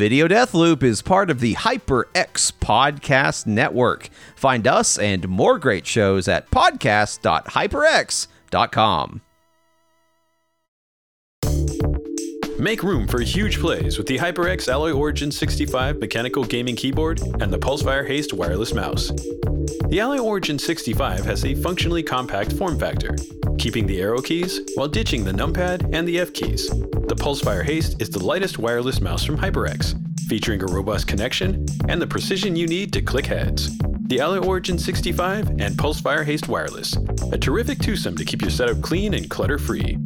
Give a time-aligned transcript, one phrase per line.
[0.00, 4.08] Video Death Loop is part of the HyperX Podcast Network.
[4.34, 9.20] Find us and more great shows at podcast.hyperx.com.
[12.60, 17.50] Make room for huge plays with the HyperX Alloy Origin 65 mechanical gaming keyboard and
[17.50, 19.10] the Pulsefire Haste wireless mouse.
[19.88, 23.16] The Alloy Origin 65 has a functionally compact form factor,
[23.56, 26.68] keeping the arrow keys while ditching the numpad and the F keys.
[26.68, 29.98] The Pulsefire Haste is the lightest wireless mouse from HyperX,
[30.28, 33.74] featuring a robust connection and the precision you need to click heads.
[34.08, 36.94] The Alloy Origin 65 and Pulsefire Haste Wireless,
[37.32, 39.96] a terrific twosome to keep your setup clean and clutter free.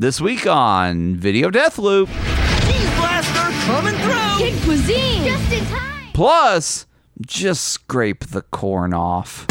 [0.00, 4.38] This week on Video Death Loop, Cheese blaster coming through.
[4.38, 5.24] Kid cuisine.
[5.24, 6.06] Just in time.
[6.14, 6.86] plus
[7.20, 9.46] just scrape the corn off.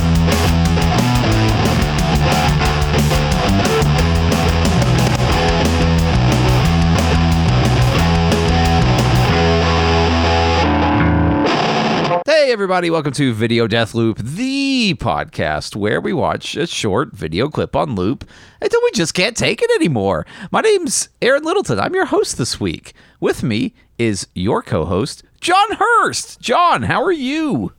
[12.32, 17.50] Hey, everybody, welcome to Video Death Loop, the podcast where we watch a short video
[17.50, 18.24] clip on loop
[18.62, 20.28] until we just can't take it anymore.
[20.52, 21.80] My name's Aaron Littleton.
[21.80, 22.94] I'm your host this week.
[23.20, 26.40] With me is your co host, John Hurst.
[26.40, 27.74] John, how are you?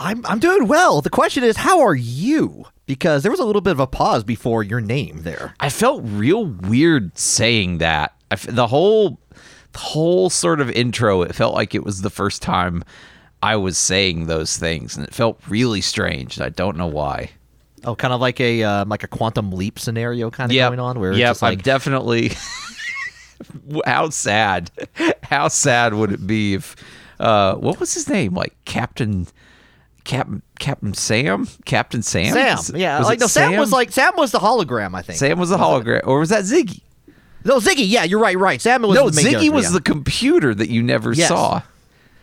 [0.00, 1.00] I'm I'm doing well.
[1.00, 2.64] The question is, how are you?
[2.86, 5.54] Because there was a little bit of a pause before your name there.
[5.60, 8.12] I felt real weird saying that.
[8.32, 9.20] I f the whole,
[9.70, 12.82] the whole sort of intro, it felt like it was the first time
[13.44, 16.40] I was saying those things, and it felt really strange.
[16.40, 17.30] I don't know why.
[17.84, 20.70] Oh, kind of like a uh, like a quantum leap scenario kind of Yep.
[20.70, 22.30] going on, where yeah, like I'm definitely.
[23.84, 24.70] how sad?
[25.22, 26.74] How sad would it be if?
[27.20, 28.32] Uh, what was his name?
[28.34, 29.26] Like Captain,
[30.04, 32.32] Captain, Captain Sam, Captain Sam.
[32.32, 32.76] Sam.
[32.76, 33.58] Yeah, was like no, Sam?
[33.58, 35.18] was like Sam was the hologram, I think.
[35.18, 36.80] Sam was the hologram, or was that Ziggy?
[37.44, 37.84] No, Ziggy.
[37.86, 38.38] Yeah, you're right.
[38.38, 38.60] Right.
[38.60, 39.72] Sam was no, the main Ziggy was yeah.
[39.72, 41.28] the computer that you never Yes.
[41.28, 41.60] saw.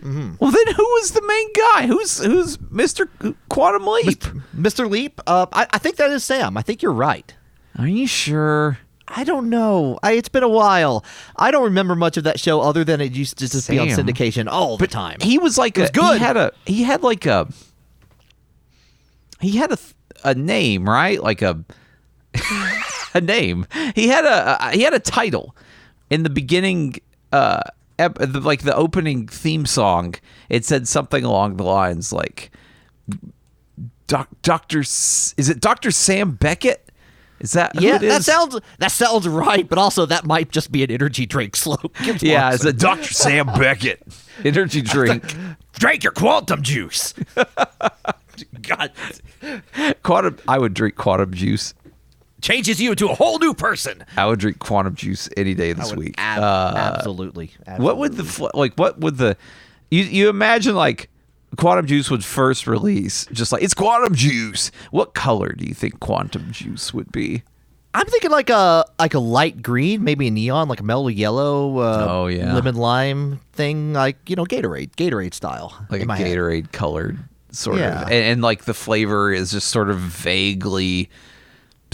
[0.04, 1.88] Well, then who was the main guy?
[1.88, 3.08] Who's who's Mister
[3.50, 4.22] Quantum Leap?
[4.56, 4.90] Mr.
[4.90, 5.22] Leap.
[5.28, 6.58] Uh, I, I think that is Sam.
[6.58, 7.34] I think you're right.
[7.78, 8.80] Are you sure?
[9.08, 10.00] I don't know.
[10.02, 11.04] I, it's been a while.
[11.36, 13.88] I don't remember much of that show other than it used to just be on
[13.90, 15.18] syndication all the time.
[15.22, 16.14] He was like was a good.
[16.18, 17.48] He had a he had like a
[19.40, 19.78] he had a
[20.24, 21.64] a name right like a
[23.14, 23.68] a name.
[23.96, 25.56] He had a, a he had a title
[26.10, 26.96] in the beginning.
[27.32, 27.62] Uh,
[28.08, 30.16] like the opening theme song.
[30.50, 32.52] It said something along the lines like
[34.08, 34.80] Doc, Doctor.
[34.80, 36.92] Is it Doctor Sam Beckett?
[37.40, 38.26] Is that yeah, that is?
[38.26, 41.96] sounds that sounds right, but also that might just be an energy drink slope.
[42.22, 44.04] Yeah, it's a Doctor Sam Beckett
[44.46, 45.34] energy drink.
[45.74, 47.14] drink your quantum juice.
[48.62, 48.92] God,
[50.04, 50.38] Quantum.
[50.48, 51.74] I would drink quantum juice.
[52.42, 54.04] Changes you into a whole new person.
[54.18, 56.16] I would drink quantum juice any day this week.
[56.18, 58.74] Ab- Uh, absolutely, what would the like?
[58.76, 59.38] What would the
[59.90, 61.10] you you imagine like
[61.58, 63.26] quantum juice would first release?
[63.32, 64.72] Just like it's quantum juice.
[64.92, 67.44] What color do you think quantum juice would be?
[67.94, 71.78] I'm thinking like a like a light green, maybe a neon, like a mellow yellow.
[71.80, 72.54] Uh, Oh, yeah.
[72.54, 75.86] lemon lime thing, like you know Gatorade, Gatorade style.
[75.90, 76.28] Like a my head.
[76.28, 77.20] Gatorade colored
[77.52, 78.04] sort Yeah.
[78.04, 81.10] of, and, and like the flavor is just sort of vaguely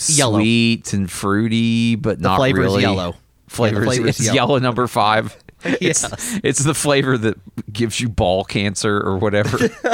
[0.07, 0.39] Yellow.
[0.39, 2.81] sweet and fruity, but not flavor is really.
[2.81, 3.15] yellow.
[3.47, 5.35] Flavor, Yeah, the is- flavor is it's yellow number five.
[5.63, 6.40] It's, Yes.
[6.44, 7.38] it's the flavor that
[7.73, 9.57] gives you ball cancer or whatever.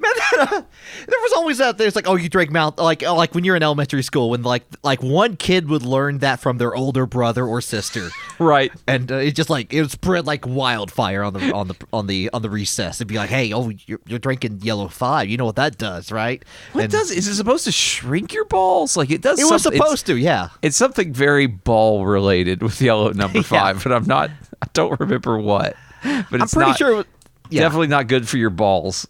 [0.00, 0.64] Man,
[1.06, 1.76] There was always that.
[1.78, 4.42] There's like, oh, you drink Mount, like, oh, like when you're in elementary school, when
[4.42, 8.08] like like one kid would learn that from their older brother or sister,
[8.38, 8.72] right.
[8.86, 12.06] and uh, it just like it would spread like wildfire on the on the on
[12.06, 12.98] the on the recess.
[12.98, 15.28] It'd be like, hey, oh, you're, you're drinking yellow five.
[15.28, 16.42] You know what that does, right?
[16.72, 18.96] What And does is it supposed to shrink your balls?
[18.96, 19.40] Like it does.
[19.40, 20.50] It was supposed to, yeah.
[20.62, 23.42] It's something very ball related with yellow number Yeah.
[23.44, 24.30] five, but I'm not.
[24.62, 25.76] I don't remember what.
[26.02, 27.06] But it's I'm pretty not- sure it was-
[27.50, 27.62] yeah.
[27.62, 29.08] Definitely not good for your balls.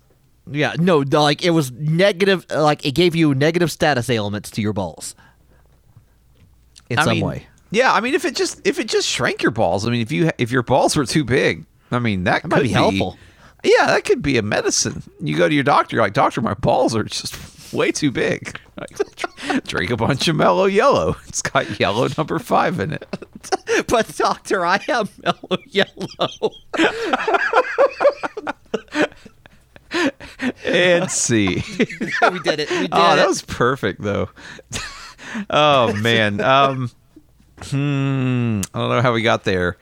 [0.51, 2.47] Yeah, no, like it was negative.
[2.51, 5.15] Like it gave you negative status ailments to your balls
[6.89, 7.47] in I some mean, way.
[7.71, 10.11] Yeah, I mean, if it just if it just shrank your balls, I mean, if
[10.11, 13.17] you if your balls were too big, I mean, that, might could be helpful.
[13.63, 15.03] Yeah, that could be a medicine.
[15.21, 17.35] You go to your doctor, you're like, doctor, my balls are just
[17.73, 18.59] way too big.
[19.67, 21.17] Drink a bunch of mellow yellow.
[21.29, 23.07] It's got yellow number five in it.
[23.89, 26.51] But doctor, I have mellow yellow.
[30.65, 31.63] And see.
[31.79, 32.71] we did it.
[32.71, 33.17] We did Oh, it.
[33.17, 34.29] that was perfect though.
[35.49, 36.41] oh man.
[36.41, 36.91] Um
[37.63, 39.77] hmm, I don't know how we got there.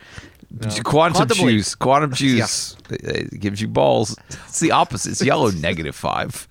[0.83, 0.83] Quantum,
[1.29, 1.75] Quantum juice.
[1.75, 3.05] Quantum juice it,
[3.35, 4.17] it gives you balls.
[4.49, 5.13] It's the opposite.
[5.13, 6.49] It's yellow negative five.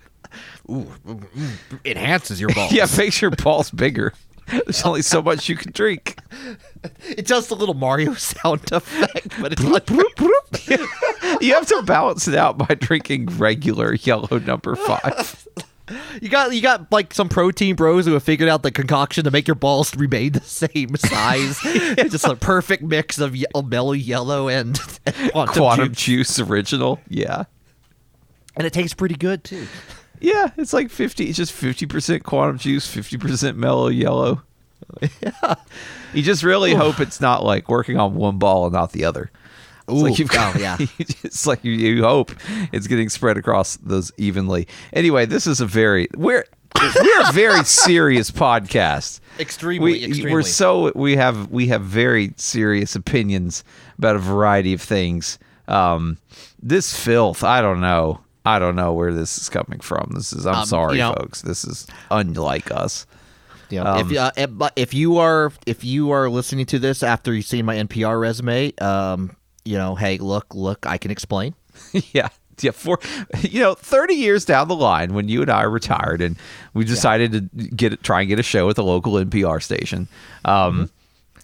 [1.86, 2.72] Enhances your balls.
[2.72, 4.14] Yeah, makes your balls bigger.
[4.50, 6.18] There's only so much you can drink.
[7.10, 9.90] It does the little Mario sound effect, but it's not.
[11.42, 15.48] You have to balance it out by drinking regular yellow number five.
[16.22, 19.32] You got you got like some protein bros who have figured out the concoction to
[19.32, 21.60] make your balls remain the same size.
[21.64, 26.36] It's just a perfect mix of ye- mellow yellow and, and quantum, Quantum juice.
[26.36, 27.00] juice original.
[27.10, 27.44] Yeah.
[28.56, 29.68] and it tastes pretty good too.
[30.20, 34.42] Yeah, it's like 50, it's just 50% quantum juice, 50% mellow yellow.
[35.22, 35.56] Yeah.
[36.14, 39.30] You just really hope it's not like working on one ball and not the other.
[39.88, 40.78] It's Ooh, like you've got, oh, yeah.
[41.00, 42.32] it's like you, you hope
[42.72, 44.68] it's getting spread across those evenly.
[44.94, 46.46] Anyway, this is a very we're
[46.82, 49.20] we're a very serious podcast.
[49.40, 50.32] Extremely, we, extremely.
[50.32, 53.64] We're so we have we have very serious opinions
[53.98, 55.40] about a variety of things.
[55.68, 56.18] Um,
[56.62, 58.22] this filth, I don't know.
[58.48, 60.12] I don't know where this is coming from.
[60.14, 61.42] This is I'm Um, sorry, you know- folks.
[61.42, 63.06] This is unlike us.
[63.70, 67.34] Know, Um, if, uh, if if you are if you are listening to this after
[67.34, 69.36] you've seen my NPR resume, um,
[69.66, 71.54] you know, hey, look, look, I can explain.
[72.14, 72.30] yeah.
[72.60, 72.98] Yeah, for
[73.42, 76.38] you know, thirty years down the line, when you and I retired, and
[76.74, 80.08] we decided to get it, try and get a show at the local NPR station.
[80.44, 80.90] Um,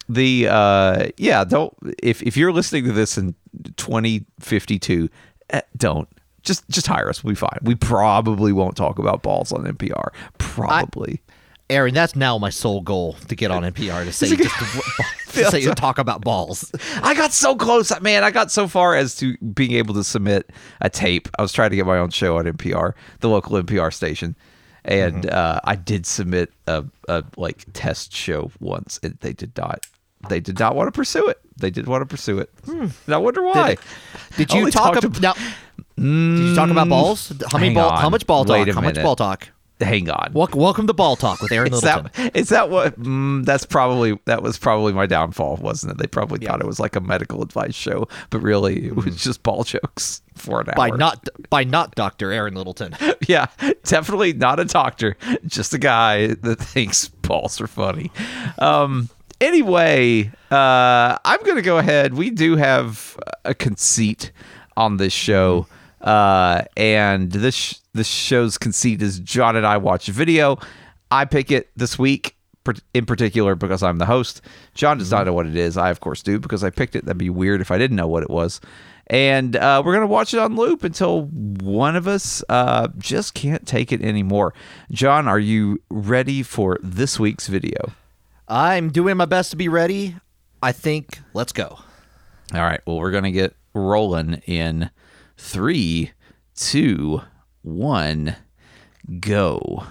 [0.08, 1.72] The uh, yeah, don't
[2.02, 3.34] if if you're listening to this in
[3.76, 5.08] 2052,
[5.50, 6.08] eh, don't
[6.44, 7.24] just just hire us.
[7.24, 7.58] We'll be fine.
[7.62, 10.08] We probably won't talk about balls on NPR.
[10.38, 11.22] Probably.
[11.70, 15.50] Aaron, that's now my sole goal to get on NPR to say just to, to
[15.50, 16.70] say talk about balls.
[17.02, 18.22] I got so close, man.
[18.22, 20.50] I got so far as to being able to submit
[20.80, 21.28] a tape.
[21.38, 24.36] I was trying to get my own show on NPR, the local NPR station,
[24.84, 29.86] and uh, I did submit a, a like test show once, and they did not.
[30.28, 31.38] They did not want to pursue it.
[31.56, 32.50] They did want to pursue it.
[32.66, 33.76] And I wonder why.
[34.36, 35.34] Did you talk about now?
[35.96, 37.32] Did you talk about balls?
[37.50, 37.90] How many ball?
[37.90, 38.00] on.
[38.00, 38.56] How much ball talk?
[38.58, 39.48] Wait a how much ball talk?
[39.80, 40.32] Hang on.
[40.32, 42.10] Welcome, welcome to Ball Talk with Aaron Is Littleton.
[42.14, 42.98] that, is that what?
[42.98, 45.98] Mm, that's probably that was probably my downfall, wasn't it?
[45.98, 49.42] They probably thought it was like a medical advice show, but really it was just
[49.42, 50.74] ball jokes for an hour.
[50.76, 52.96] by not by not Doctor Aaron Littleton.
[53.28, 53.46] yeah,
[53.82, 58.12] definitely not a doctor, just a guy that thinks balls are funny.
[58.60, 59.08] Um,
[59.40, 62.14] anyway, uh, I'm going to go ahead.
[62.14, 64.30] We do have a conceit
[64.76, 65.66] on this show,
[66.04, 70.58] uh, and this this show's conceit is John and I watch a video.
[71.10, 72.36] I pick it this week.
[72.94, 74.40] In particular, because I'm the host,
[74.72, 75.76] John does not know what it is.
[75.76, 77.04] I, of course, do because I picked it.
[77.04, 78.58] That'd be weird if I didn't know what it was.
[79.08, 83.66] And uh, we're gonna watch it on loop until one of us uh, just can't
[83.66, 84.54] take it anymore.
[84.90, 87.92] John, are you ready for this week's video?
[88.48, 90.16] I'm doing my best to be ready.
[90.62, 91.78] I think let's go.
[92.54, 92.80] All right.
[92.86, 94.88] Well, we're gonna get rolling in
[95.44, 96.10] three,
[96.56, 97.20] two,
[97.62, 98.34] one,
[99.20, 99.84] go.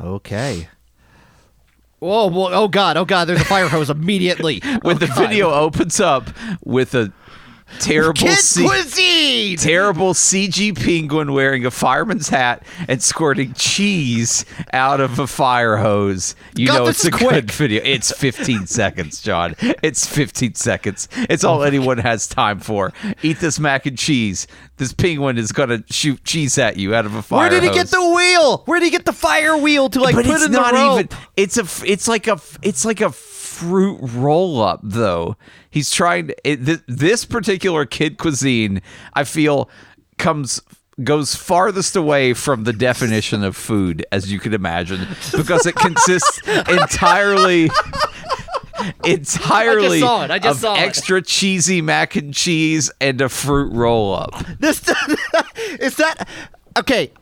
[0.00, 0.68] Okay.
[2.00, 4.60] Oh, whoa, whoa, oh god, oh god, there's a fire hose immediately.
[4.82, 5.18] When Oh, the God.
[5.18, 6.30] video opens up
[6.64, 7.12] with a
[7.80, 9.56] terrible Kid C- cuisine.
[9.58, 16.34] terrible CG penguin wearing a fireman's hat and squirting cheese out of a fire hose.
[16.54, 17.30] You God, know it's a quick.
[17.30, 17.82] good video.
[17.84, 19.54] It's 15 seconds, John.
[19.82, 21.08] It's 15 seconds.
[21.16, 22.92] It's oh all anyone has time for.
[23.22, 24.46] Eat this mac and cheese.
[24.76, 27.68] This penguin is gonna shoot cheese at you out of a fire Where did he
[27.68, 27.76] hose.
[27.76, 28.58] get the wheel?
[28.66, 31.00] Where did he get the fire wheel to like but put in the rope?
[31.00, 31.08] even.
[31.36, 31.66] It's a.
[31.90, 32.40] It's like a.
[32.62, 35.36] It's like a fruit roll up though.
[35.78, 36.36] He's trying to.
[36.42, 38.82] It, th- this particular kid cuisine,
[39.14, 39.70] I feel,
[40.18, 40.60] comes
[41.04, 46.40] goes farthest away from the definition of food as you can imagine because it consists
[46.68, 47.70] entirely
[49.04, 50.32] entirely saw it.
[50.32, 50.80] I just of saw it.
[50.80, 54.44] extra cheesy mac and cheese and a fruit roll up.
[54.58, 54.80] This
[55.78, 56.26] is that
[56.76, 57.12] okay?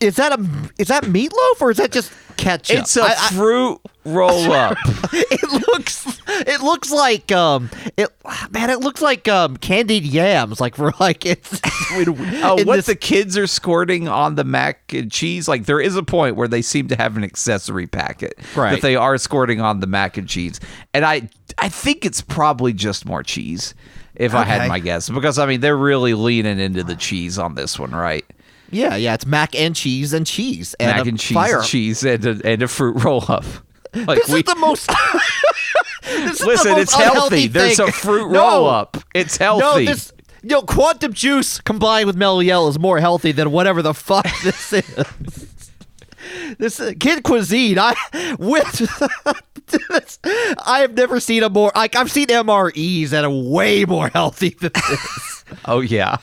[0.00, 2.78] Is that a is that meatloaf or is that just ketchup?
[2.78, 4.76] It's a I- I- fruit roll up.
[5.12, 8.08] it looks it looks like um it
[8.50, 11.60] man it looks like um candied yams like for like it's
[11.98, 15.48] in what this- the kids are squirting on the mac and cheese?
[15.48, 18.70] Like there is a point where they seem to have an accessory packet Right.
[18.72, 20.60] that they are squirting on the mac and cheese,
[20.94, 21.28] and I
[21.58, 23.74] I think it's probably just more cheese.
[24.14, 27.54] If I had my guess, because I mean they're really leaning into the cheese on
[27.54, 28.24] this one, right?
[28.70, 31.62] Yeah yeah it's mac and cheese and cheese and mac a and cheese, fire.
[31.62, 33.44] cheese, and a, and a fruit roll up.
[33.94, 34.86] Like This is the most.
[36.02, 37.10] this is the listen, most it's healthy.
[37.14, 38.40] unhealthy There's a fruit No.
[38.40, 38.96] roll up.
[39.14, 39.86] It's No, healthy.
[39.86, 44.26] this yo quantum juice combined with mellow yellow is more healthy than whatever the fuck
[44.44, 45.46] this is.
[46.58, 47.94] This uh, kid cuisine, I
[48.38, 48.70] with
[49.66, 50.18] this,
[50.66, 54.50] I have never seen a more like I've seen MREs that are way more healthy
[54.60, 55.44] than this.
[55.64, 56.18] oh yeah.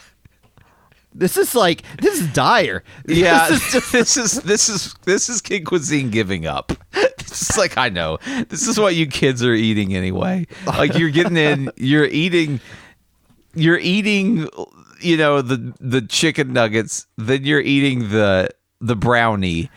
[1.16, 2.84] This is like this is dire.
[3.08, 6.72] Yeah, This is just- this is this is this is kid cuisine giving up.
[7.34, 10.46] It's like I know this is what you kids are eating anyway.
[10.68, 12.60] Like you're getting in, you're eating,
[13.56, 14.48] you're eating,
[15.02, 17.08] you know the the chicken nuggets.
[17.18, 18.50] Then you're eating the
[18.82, 19.72] the brownie,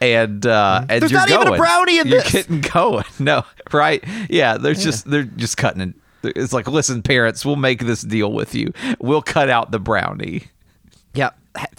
[0.00, 2.30] and uh, and There's you're not even a brownie in you're this.
[2.32, 3.04] getting going.
[3.18, 4.04] No, right?
[4.28, 5.94] Yeah, they're just they're just cutting it.
[6.36, 8.72] It's like, listen, parents, we'll make this deal with you.
[9.00, 10.44] We'll cut out the brownie.
[11.14, 11.30] Yeah.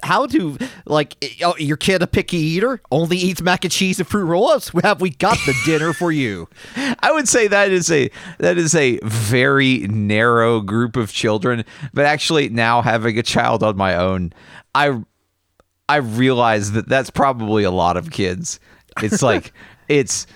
[0.04, 4.00] How to like eh, oh, your kid a picky eater only eats mac and cheese
[4.00, 4.72] and fruit roll-ups?
[4.84, 6.50] Have we got the dinner for you?
[7.00, 8.10] I would say that is a
[8.40, 11.64] that is a very narrow group of children.
[11.94, 14.34] But actually, now having a child on my own,
[14.76, 15.02] I
[15.88, 18.60] I realize that that's probably a lot of kids.
[19.02, 19.54] It's like
[19.88, 20.28] it's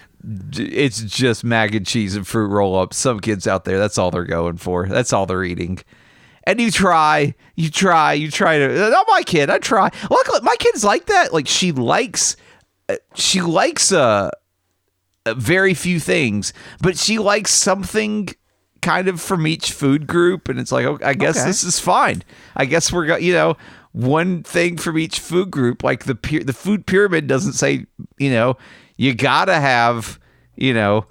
[0.54, 2.98] it's just mac and cheese and fruit roll ups.
[2.98, 4.88] Some kids out there, that's all they're going for.
[4.88, 5.80] That's all they're eating.
[6.48, 8.68] And you try, you try, you try to.
[8.92, 9.50] Not my kid.
[9.50, 9.90] I try.
[10.10, 11.34] Luckily, my kid's like that.
[11.34, 12.38] Like she likes,
[12.88, 14.30] uh, she likes uh
[15.25, 18.30] uh, very few things, but she likes something
[18.84, 21.48] kind of from each food group, and it's like, okay, I guess Okay.
[21.48, 22.22] this is fine.
[22.56, 23.58] I guess we're go- you know
[23.92, 25.84] one thing from each food group.
[25.84, 26.14] Like the
[26.46, 27.88] the food pyramid doesn't say
[28.20, 28.56] you know
[28.98, 30.20] you gotta have
[30.56, 31.08] you know.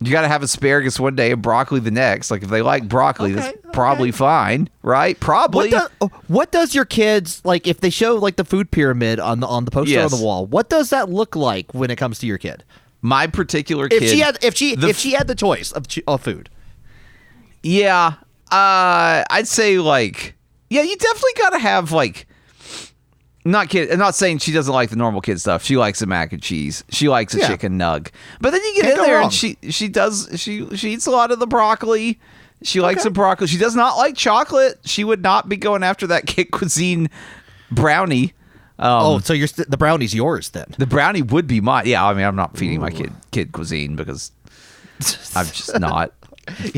[0.00, 2.30] You got to have asparagus one day and broccoli the next.
[2.30, 5.18] Like if they like broccoli, Okay, that's probably fine, right?
[5.18, 5.70] Probably.
[5.70, 9.18] What does oh, what does your kids like if they show like the food pyramid
[9.18, 10.12] on the on the poster Yes.
[10.12, 10.44] on the wall?
[10.46, 12.62] What does that look like when it comes to your kid?
[13.00, 16.00] My particular If she had if she the if she had the choice of, ch-
[16.06, 16.50] of food.
[17.62, 18.14] Yeah.
[18.50, 20.34] Uh I'd say like
[20.68, 22.26] yeah, you definitely got to have like
[23.50, 25.62] not kid I'm not saying she doesn't like the normal kid stuff.
[25.62, 26.84] She likes the mac and cheese.
[26.90, 27.48] She likes a Yeah.
[27.48, 28.08] chicken nug.
[28.40, 29.24] But then you get Can't in go there wrong.
[29.24, 32.18] and she she does she she eats a lot of the broccoli.
[32.62, 33.46] She likes the broccoli.
[33.46, 34.78] She does not like chocolate.
[34.84, 37.08] She would not be going after that kid cuisine
[37.70, 38.32] brownie.
[38.78, 40.66] Um, oh, so you're st- the brownie's yours then.
[40.76, 41.86] the brownie would be mine.
[41.86, 44.32] Yeah, I mean, I'm not feeding my kid kid cuisine because
[45.34, 46.12] I'm just not.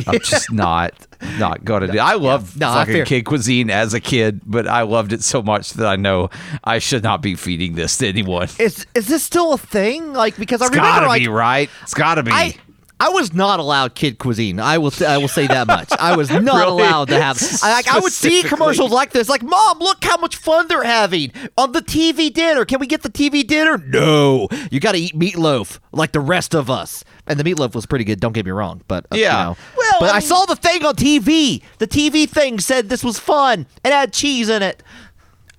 [0.06, 0.92] I'm just not
[1.38, 1.98] not gonna do.
[1.98, 3.04] I loved No, fucking fair.
[3.04, 6.30] kid cuisine as a kid, but I loved it so much that I know
[6.64, 8.48] I should not be feeding this to anyone.
[8.58, 10.12] Is is this still a thing?
[10.12, 11.68] Like because I remember gotta like be right.
[11.82, 12.30] It's gotta be.
[12.32, 12.54] I
[13.00, 14.58] I was not allowed kid cuisine.
[14.58, 15.88] I will I will say that much.
[16.00, 16.82] I was not Really?
[16.82, 17.40] allowed to have.
[17.62, 20.82] I, like, I would see commercials like this, like "Mom, look how much fun they're
[20.82, 22.64] having on the TV dinner.
[22.64, 23.78] Can we get the TV dinner?
[23.78, 27.86] No, you got to eat meatloaf like the rest of us." And the meatloaf was
[27.86, 28.20] pretty good.
[28.20, 29.38] Don't get me wrong, but uh, Yeah.
[29.40, 29.56] you know.
[29.76, 31.62] Well, but I I, saw the thing on TV.
[31.78, 33.66] The TV thing said this was fun.
[33.84, 34.82] It had cheese in it.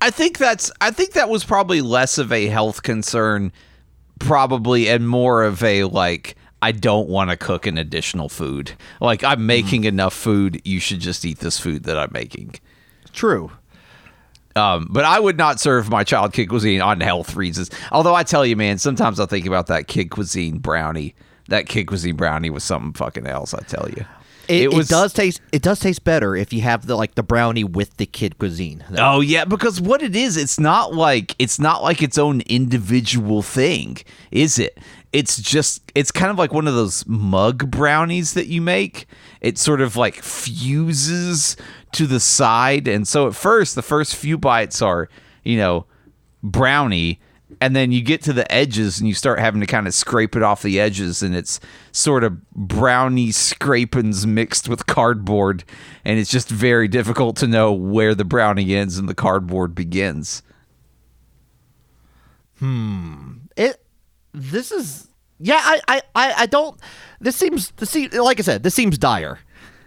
[0.02, 3.52] I think that's I think that was probably less of a health concern
[4.20, 8.74] probably and more of a like I don't want to cook an additional food.
[9.00, 12.56] Like I'm making enough food, you should just eat this food that I'm making.
[13.14, 13.52] True.
[14.56, 17.70] Um, but I would not serve my child kid cuisine on health reasons.
[17.92, 21.16] Although I tell you, man, sometimes I think about that kid cuisine brownie.
[21.48, 23.54] That kid cuisine brownie was something fucking else.
[23.54, 24.06] I tell you,
[24.48, 25.42] It, it, was does taste.
[25.52, 28.84] It does taste better if you have the like the brownie with the kid cuisine.
[28.98, 33.42] Oh yeah, because what it is, it's not like it's not like its own individual
[33.42, 33.98] thing,
[34.32, 34.78] is it?
[35.12, 39.08] It's just it's kind of like one of those mug brownies that you make.
[39.42, 41.58] It sort of like fuses
[41.94, 45.10] to the side, and so at first, the first few bites are,
[45.44, 45.88] you know,
[46.44, 47.20] brownie,
[47.60, 50.36] and then you get to the edges and you start having to kind of scrape
[50.36, 51.60] it off the edges, and it's
[51.92, 55.64] sort of brownie scrapings mixed with cardboard,
[56.06, 60.44] and it's just very difficult to know where the brownie ends and the cardboard begins.
[62.62, 63.49] it
[64.34, 65.08] this is
[65.40, 66.80] yeah I, I i i don't
[67.20, 69.40] this seems this seems like i said this seems dire.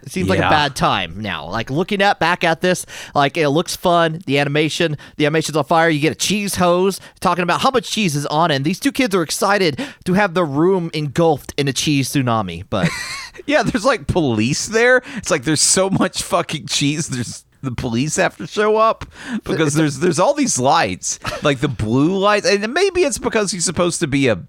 [0.05, 1.47] It seems like a bad time now.
[1.49, 2.85] Like looking at back at this
[3.15, 4.21] like it looks fun.
[4.25, 5.87] The animation the animation's on fire.
[5.87, 8.55] You get a cheese hose talking about how much cheese is on it.
[8.55, 12.65] And these two kids are excited to have the room engulfed in a cheese tsunami
[12.69, 12.89] but
[13.45, 15.01] Yeah, there's like police there.
[15.15, 17.07] It's like there's so much fucking cheese.
[17.07, 19.05] There's the police have to show up
[19.43, 23.65] because there's there's all these lights, like the blue lights, and maybe it's because he's
[23.65, 24.43] supposed to be a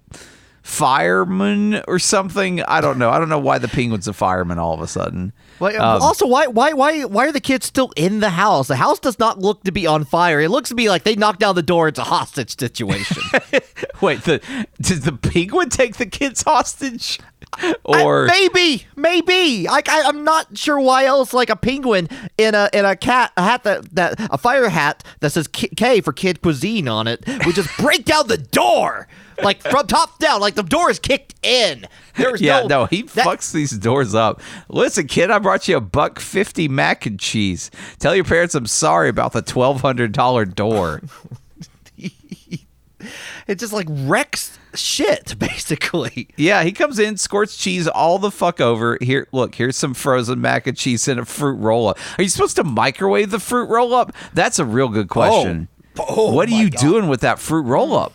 [0.61, 2.61] fireman or something.
[2.63, 3.11] I don't know.
[3.11, 5.31] I don't know why the penguin's a fireman all of a sudden.
[5.59, 8.67] Well, Um, also, why, why, why, why are the kids still in the house?
[8.67, 10.41] The house does not look to be on fire.
[10.41, 11.87] It looks to be like they knocked down the door.
[11.87, 13.21] It's a hostage situation.
[14.01, 14.41] Wait, the
[14.81, 17.19] did the penguin take the kids hostage?
[17.83, 19.67] or maybe, maybe.
[19.67, 21.33] Like I, I'm not sure why else.
[21.33, 25.03] Like a penguin in a in a cat a hat that that a fire hat
[25.19, 29.07] that says K, K for kid cuisine on it would just break down the door
[29.43, 30.41] like from top down.
[30.41, 31.87] Like the door is kicked in.
[32.15, 34.41] There's yeah, no, no, he that- fucks these doors up.
[34.69, 37.71] Listen, kid, I brought you a buck fifty mac and cheese.
[37.99, 41.01] Tell your parents I'm sorry about the twelve hundred dollar door.
[43.47, 46.29] It just like wrecks shit basically.
[46.35, 48.97] yeah, he comes in, squirts cheese all the fuck over.
[49.01, 51.99] Here, look, here's some frozen mac and cheese and a fruit roll up.
[52.17, 54.13] Are you supposed to microwave the fruit roll up?
[54.33, 55.13] That's a real good oh.
[55.13, 55.67] question.
[55.97, 56.81] Oh, what are you God.
[56.81, 58.13] doing with that fruit roll up?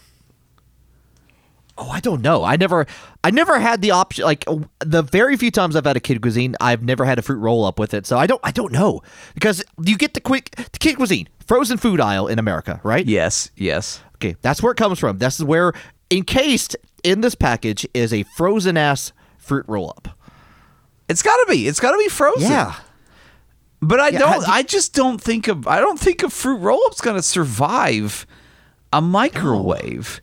[1.82, 2.44] Oh, I don't know.
[2.44, 2.86] I never,
[3.24, 4.24] I never had the option.
[4.24, 4.44] Like
[4.80, 7.64] the very few times I've had a kid cuisine, I've never had a fruit roll
[7.64, 8.06] up with it.
[8.06, 9.00] So I don't, I don't know
[9.34, 13.06] because you get the quick the kid cuisine frozen food aisle in America, right?
[13.06, 14.00] Yes, yes.
[14.16, 15.18] Okay, that's where it comes from.
[15.18, 15.72] This is where
[16.10, 20.08] encased in this package is a frozen ass fruit roll up.
[21.08, 21.66] It's got to be.
[21.66, 22.50] It's got to be frozen.
[22.50, 22.74] Yeah.
[23.80, 24.44] But I Yeah, don't.
[24.44, 25.66] how I just don't think of.
[25.66, 28.26] I don't think a fruit roll up's going to survive
[28.92, 30.20] a microwave.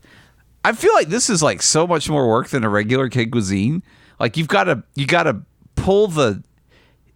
[0.67, 3.83] I feel like this is like so much more work than a regular kid cuisine.
[4.19, 5.37] Like you've got to you got to
[5.75, 6.43] pull the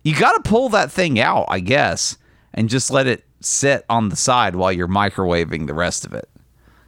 [0.04, 2.18] you got to pull that thing out, I guess,
[2.54, 6.30] and just let it sit on the side while you're microwaving the rest of it.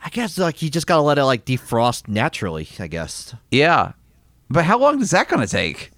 [0.05, 2.70] I guess like you just gotta let it like defrost naturally.
[2.79, 3.36] I guess.
[3.51, 3.91] Yeah.
[4.50, 5.91] But how long is that going to take?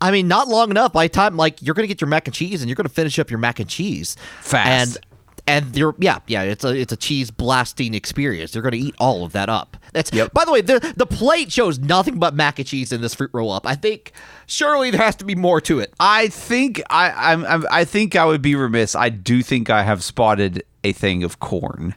[0.00, 0.92] I mean, not long enough.
[0.92, 3.20] By the time like you're gonna get your mac and cheese, and you're gonna finish
[3.20, 4.96] up your mac and cheese Fast.
[4.96, 5.06] and
[5.50, 8.54] and you're yeah yeah it's a it's a cheese blasting experience.
[8.54, 9.76] You're gonna eat all of that up.
[9.92, 10.32] That's Yep.
[10.32, 13.30] by the way the the plate shows nothing but mac and cheese in this fruit
[13.32, 13.66] roll up.
[13.66, 14.12] I think
[14.46, 15.92] surely there has to be more to it.
[15.98, 18.94] I think I I'm, I'm I think I would be remiss.
[18.94, 21.94] I do think I have spotted a thing of corn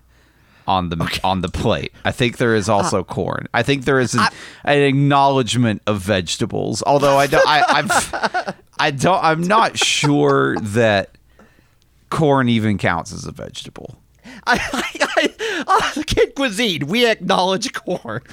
[0.67, 1.93] on the on the plate.
[2.03, 3.47] I think there is also uh, corn.
[3.53, 4.27] I think there is an,
[4.63, 6.81] an acknowledgement of vegetables.
[6.85, 11.17] Although I don't I I'm I don't I'm not sure that
[12.13, 13.97] corn even counts as a vegetable.
[14.45, 15.29] I, I,
[15.67, 16.85] I, uh, kid cuisine.
[16.87, 18.21] We acknowledge corn.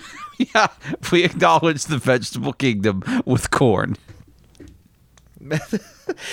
[0.55, 0.69] Yeah,
[1.13, 3.99] we acknowledge the vegetable kingdom with corn.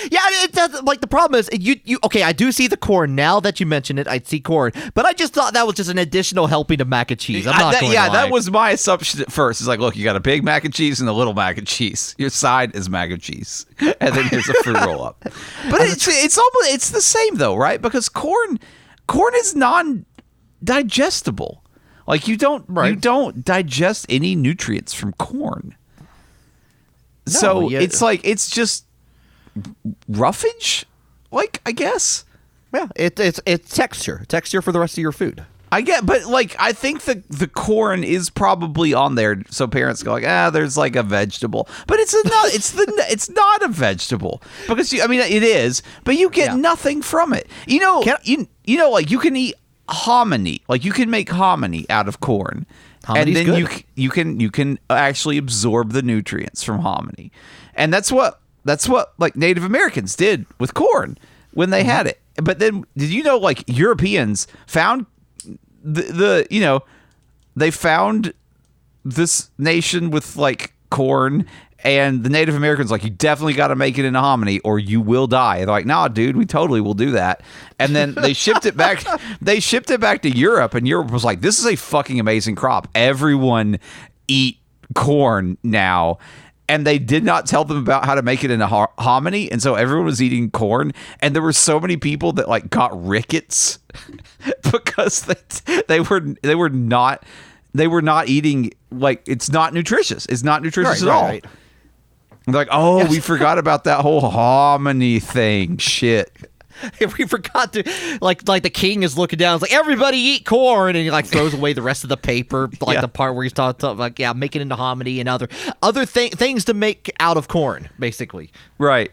[0.09, 0.81] Yeah, it does.
[0.81, 2.23] Like the problem is, you you okay?
[2.23, 4.07] I do see the corn now that you mention it.
[4.07, 7.11] I see corn, but I just thought that was just an additional helping of mac
[7.11, 7.45] and cheese.
[7.45, 9.61] I'm I- that- yeah, that was my assumption at first.
[9.61, 11.67] It's like, look, you got a big mac and cheese and a little mac and
[11.67, 12.15] cheese.
[12.17, 15.23] Your side is mac and cheese, and then here's a fruit roll up.
[15.69, 17.79] But it's it's almost it's the same though, right?
[17.79, 18.59] Because corn
[19.05, 20.05] corn is non
[20.63, 21.63] digestible.
[22.07, 25.75] Like you don't you don't digest any nutrients from corn.
[27.27, 27.79] so yeah.
[27.79, 28.86] it's like it's just
[30.07, 30.85] roughage,
[31.31, 32.25] like I guess.
[32.73, 35.45] Yeah, it, it's it's texture, texture for the rest of your food.
[35.71, 40.03] I get, but like I think the the corn is probably on there, so parents
[40.03, 43.63] go like, ah, there's like a vegetable, but it's a not, it's the it's not
[43.63, 46.55] a vegetable because you, I mean it is, but you get Yeah.
[46.55, 47.47] nothing from it.
[47.67, 49.55] You know, Can- you you know, like you can eat
[49.89, 52.65] hominy, like you can make hominy out of corn,
[53.07, 53.57] and then good.
[53.59, 57.31] you you can you can actually absorb the nutrients from hominy,
[57.75, 61.17] and that's what that's what like Native Americans did with corn
[61.53, 62.09] when they had mm-hmm.
[62.09, 62.43] it.
[62.43, 65.05] But then, did you know like Europeans found
[65.83, 66.83] the, the you know
[67.55, 68.33] they found
[69.03, 71.47] this nation with like corn
[71.83, 74.99] and the Native Americans like you definitely got to make it into hominy or you
[74.99, 75.59] will die.
[75.59, 77.41] They're like, nah, dude, we totally will do that.
[77.79, 79.03] And then they shipped it back.
[79.41, 82.55] They shipped it back to Europe, and Europe was like, this is a fucking amazing
[82.55, 82.87] crop.
[82.95, 83.79] Everyone
[84.27, 84.57] eat
[84.93, 86.17] corn now.
[86.69, 89.61] And they did not tell them about how to make it into ho- hominy, and
[89.61, 90.91] so everyone was eating corn.
[91.21, 93.79] And there were so many people that like got rickets
[94.71, 97.23] because they they were they were not
[97.73, 100.25] they were not eating like it's not nutritious.
[100.25, 101.27] It's not nutritious Right, at right, all.
[101.29, 101.45] right.
[102.45, 105.77] They're like, oh, we forgot about that whole hominy thing.
[105.77, 106.31] Shit.
[107.17, 107.83] we forgot to
[108.21, 109.55] like like the king is looking down.
[109.55, 112.69] It's like everybody eat corn, and he like throws away the rest of the paper,
[112.81, 113.01] like Yeah.
[113.01, 115.47] the part where he's talking talking like yeah, making it into hominy and other
[115.81, 118.51] other thing things to make out of corn, basically.
[118.77, 119.11] Right.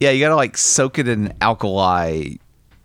[0.00, 2.36] Yeah, you gotta like soak it in alkali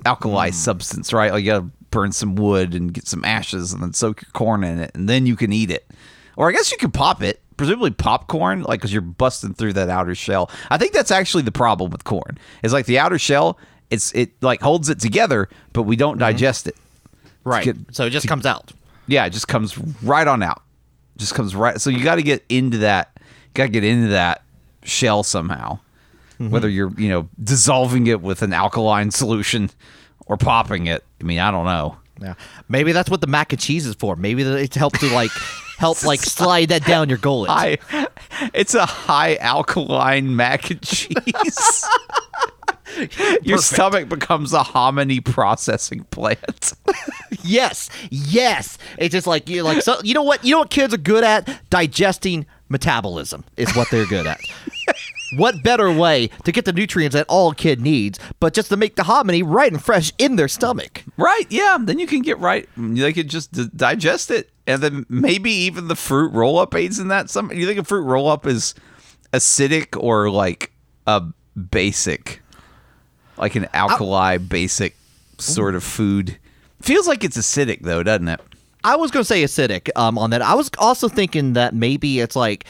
[0.06, 0.54] alkali hmm.
[0.54, 1.32] substance, right?
[1.32, 4.64] Like you gotta burn some wood and get some ashes and then soak your corn
[4.64, 5.90] in it, and then you can eat it.
[6.38, 7.42] Or I guess you could pop it.
[7.58, 10.50] Presumably popcorn, like because you're busting through that outer shell.
[10.70, 12.38] I think that's actually the problem with corn.
[12.64, 13.58] Is like the outer shell,
[13.90, 16.20] it's it like holds it together, but we don't mm-hmm.
[16.20, 16.76] digest it.
[17.44, 17.66] Right.
[17.66, 18.72] get- so it just comes out.
[19.08, 20.62] Yeah, it just comes right on out.
[21.18, 21.82] Just comes right.
[21.82, 23.18] So you got to get into that.
[23.54, 24.44] Got to get into that
[24.84, 25.80] shell somehow.
[26.40, 26.52] Mm-hmm.
[26.52, 29.70] Whether you're you know dissolving it with an alkaline solution
[30.28, 31.04] or popping it.
[31.20, 31.98] I mean, I don't know.
[32.22, 32.36] Yeah.
[32.68, 34.16] Maybe that's what the mac and cheese is for.
[34.16, 35.32] Maybe it's helped to like
[35.78, 37.50] help like slide that down your gullet.
[37.50, 37.78] High,
[38.54, 41.86] it's a high alkaline mac and cheese.
[43.44, 46.74] Your stomach becomes a hominy processing plant.
[47.44, 48.78] yes, yes.
[48.98, 50.00] It's just like you like so.
[50.04, 50.44] You know what?
[50.44, 51.62] You know what kids are good at?
[51.70, 54.40] Digesting metabolism is what they're good at.
[55.38, 58.96] what better way to get the nutrients that all kid needs, but just to make
[58.96, 61.04] the hominy right and fresh in their stomach?
[61.18, 61.46] right?
[61.50, 61.78] Yeah.
[61.80, 62.68] Then you can get right.
[62.78, 67.00] They could just d- digest it, and then maybe even the fruit roll up aids
[67.00, 67.30] in that.
[67.30, 68.74] Some you think a fruit roll up is
[69.34, 70.72] acidic or like
[71.06, 71.24] a
[71.72, 72.42] basic,
[73.40, 74.96] like an alkali basic
[75.38, 76.38] sort of food.
[76.82, 78.40] Feels like it's acidic though, doesn't it?
[78.84, 80.42] I was going to say acidic um, on that.
[80.42, 82.66] I was also thinking that maybe it's like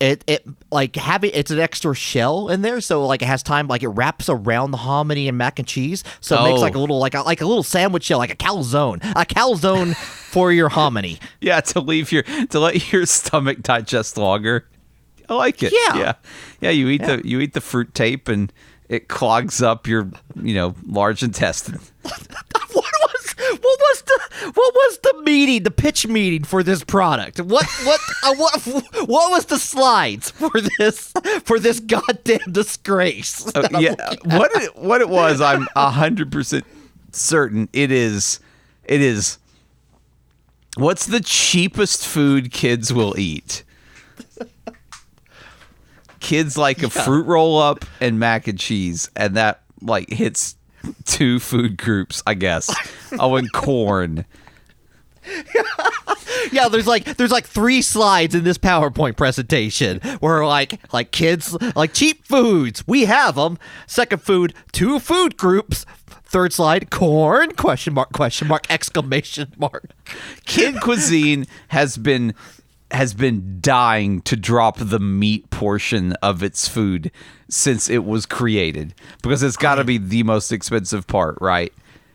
[0.00, 3.68] it it like having it's an extra shell in there, so like it has time
[3.68, 6.62] like it wraps around the hominy and mac and cheese, so it makes Oh.
[6.62, 9.94] like a little like a, like a little sandwich shell, like a calzone, a calzone
[10.32, 11.20] for your hominy.
[11.40, 14.66] Yeah, to leave your to let your stomach digest longer.
[15.28, 15.72] I like it.
[15.72, 15.96] Yeah.
[15.96, 16.12] yeah,
[16.60, 16.70] yeah.
[16.70, 18.52] You eat the you eat the fruit tape and
[18.92, 21.80] it clogs up your you know large intestine.
[22.02, 24.20] what was what was the
[24.52, 27.40] what was the meeting, the pitch meeting for this product?
[27.40, 28.60] What what uh, what
[29.08, 31.10] what was the slides for this
[31.44, 33.50] for this goddamn disgrace?
[33.54, 36.66] Oh, yeah, what it, what it was, I'm hundred percent
[37.12, 38.40] certain it is.
[38.84, 39.38] It is.
[40.76, 43.64] What's the cheapest food kids will eat?
[46.22, 50.56] Kids like a fruit roll up and mac and cheese, and that like hits
[51.04, 52.74] two food groups, I guess.
[53.18, 54.24] Oh, and corn.
[56.50, 61.56] Yeah, there's like there's like three slides in this PowerPoint presentation where like like kids
[61.76, 63.58] like cheap foods we have them.
[63.86, 65.86] Second food, two food groups.
[66.24, 69.90] Third slide, corn question mark question mark exclamation mark.
[70.46, 72.34] Kid cuisine has been
[72.92, 77.10] has been dying to drop the meat portion of its food
[77.48, 81.72] since it was created because it's got to be the most expensive part, right?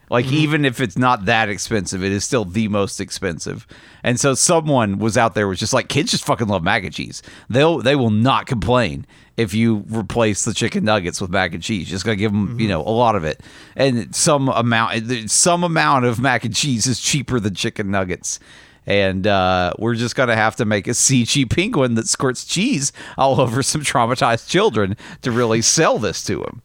[0.09, 0.35] Like mm-hmm.
[0.35, 3.67] even if it's not that expensive, it is still the most expensive.
[4.03, 6.93] And so someone was out there was just like kids just fucking love mac and
[6.93, 7.21] cheese.
[7.49, 11.89] They'll they will not complain if you replace the chicken nuggets with mac and cheese.
[11.89, 12.69] Just gotta give them you mm-hmm.
[12.69, 13.41] know a lot of it,
[13.75, 18.39] and some amount some amount of mac and cheese is cheaper than chicken nuggets.
[18.87, 23.39] And uh, we're just gonna have to make a CG penguin that squirts cheese all
[23.41, 26.61] over some traumatized children to really sell this to them.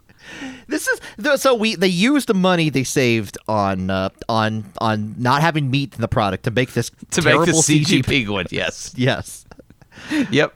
[0.68, 1.00] This is
[1.42, 5.94] so we they used the money they saved on uh, on on not having meat
[5.94, 9.44] in the product to make this To make the CG CG penguin, yes, Yes,
[10.30, 10.54] yep,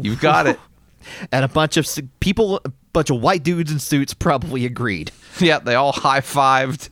[0.00, 0.58] you've got it.
[1.32, 1.88] and a bunch of
[2.20, 5.10] people, a bunch of white dudes in suits probably agreed.
[5.38, 6.90] Yeah, they all high fived.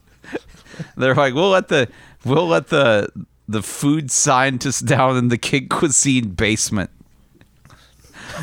[0.97, 1.89] They're like, we'll let the
[2.25, 3.09] we'll let the
[3.49, 6.91] the food scientists down in the kid cuisine basement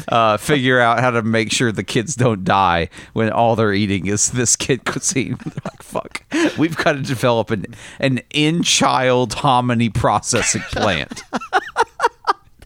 [0.07, 4.07] uh, figure out how to make sure the kids don't die when all they're eating
[4.07, 5.37] is this kid cuisine.
[5.65, 6.23] Like, fuck,
[6.57, 7.65] we've got to develop an
[7.99, 11.21] an in child hominy processing plant.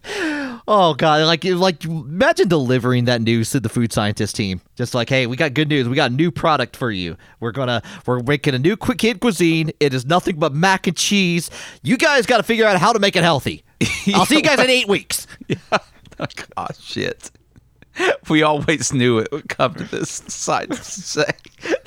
[0.68, 4.62] Oh god, like like imagine delivering that news to the food scientist team.
[4.76, 5.90] Just like, hey, we got good news.
[5.90, 7.18] We got a new product for you.
[7.42, 9.72] We're gonna we're making a new quick kid cuisine.
[9.80, 11.50] It is nothing but mac and cheese.
[11.82, 13.64] You guys got to figure out how to make it healthy.
[14.14, 15.28] I'll see you guys in eight weeks.
[16.20, 17.32] Like, oh shit.
[18.30, 20.74] We always knew it would come to this side.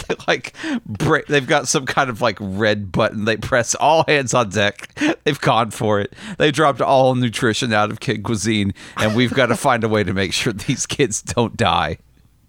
[0.09, 0.55] They like
[0.87, 3.25] break, they've got some kind of like red button.
[3.25, 4.95] They press all hands on deck.
[5.25, 6.13] They've gone for it.
[6.39, 10.05] They dropped all nutrition out of kid cuisine, and we've got to find a way
[10.05, 11.99] to make sure these kids don't die.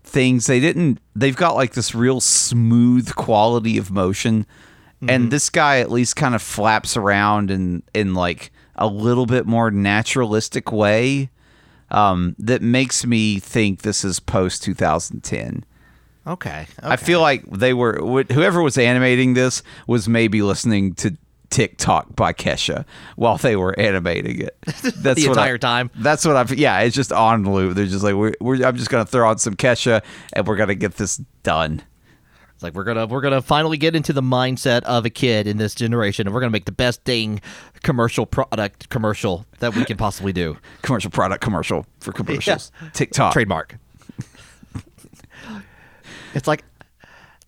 [0.03, 0.47] things.
[0.47, 0.99] They didn't.
[1.15, 4.47] They've got like this real smooth quality of motion,
[5.09, 9.47] and this guy at least kind of flaps around in in like a little bit
[9.47, 11.31] more naturalistic way.
[11.91, 15.65] Um, that makes me think this is post 2010.
[16.27, 16.67] Okay.
[16.83, 17.95] I feel like they were
[18.33, 21.17] whoever was animating this was maybe listening to
[21.49, 22.85] TikTok by Kesha
[23.17, 24.57] while they were animating it.
[24.67, 25.91] That's The what I- entire time?
[25.97, 26.55] That's what I've.
[26.55, 27.75] Yeah, it's just on loop.
[27.75, 30.77] They're just like, we're, we're, I'm just gonna throw on some Kesha and we're gonna
[30.77, 31.83] get this done.
[32.61, 35.57] It's like we're gonna we're gonna finally get into the mindset of a kid in
[35.57, 37.41] this generation, and we're gonna make the best dang
[37.83, 40.59] commercial product commercial that we can possibly do.
[40.83, 42.71] Commercial product commercial for commercials.
[42.93, 43.33] TikTok.
[43.33, 43.79] Trademark.
[46.35, 46.63] it's like,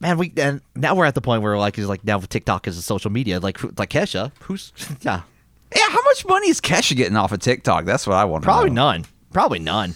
[0.01, 2.79] man, we and now we're at the point where like is like now TikTok is
[2.79, 3.39] a social media.
[3.39, 4.73] Like like Kesha, who's
[5.03, 5.21] yeah,
[5.77, 7.85] Yeah, how much money is Kesha getting off of TikTok?
[7.85, 9.95] That's what I want to probably none, probably none.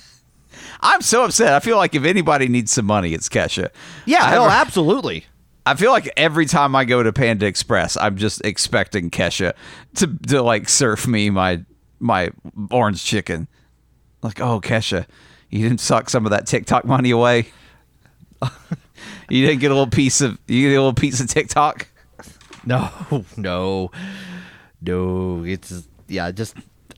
[0.87, 1.53] I'm so upset.
[1.53, 3.71] I feel like if anybody needs some money, it's Kesha.
[4.05, 5.25] Yeah, I a- absolutely.
[5.67, 9.55] I feel like every time I go to Panda Express, I'm just expecting Kesha
[9.97, 11.65] to to like surf me my
[11.99, 12.31] my
[12.71, 13.49] orange chicken.
[14.23, 15.07] Like, oh Kesha,
[15.51, 17.49] you didn't suck some of that TikTok money away.
[19.29, 21.89] you didn't get a little piece of you get a little piece of TikTok.
[22.69, 22.91] No,
[23.37, 23.93] no,
[24.83, 25.45] no.
[25.45, 26.57] It's yeah, just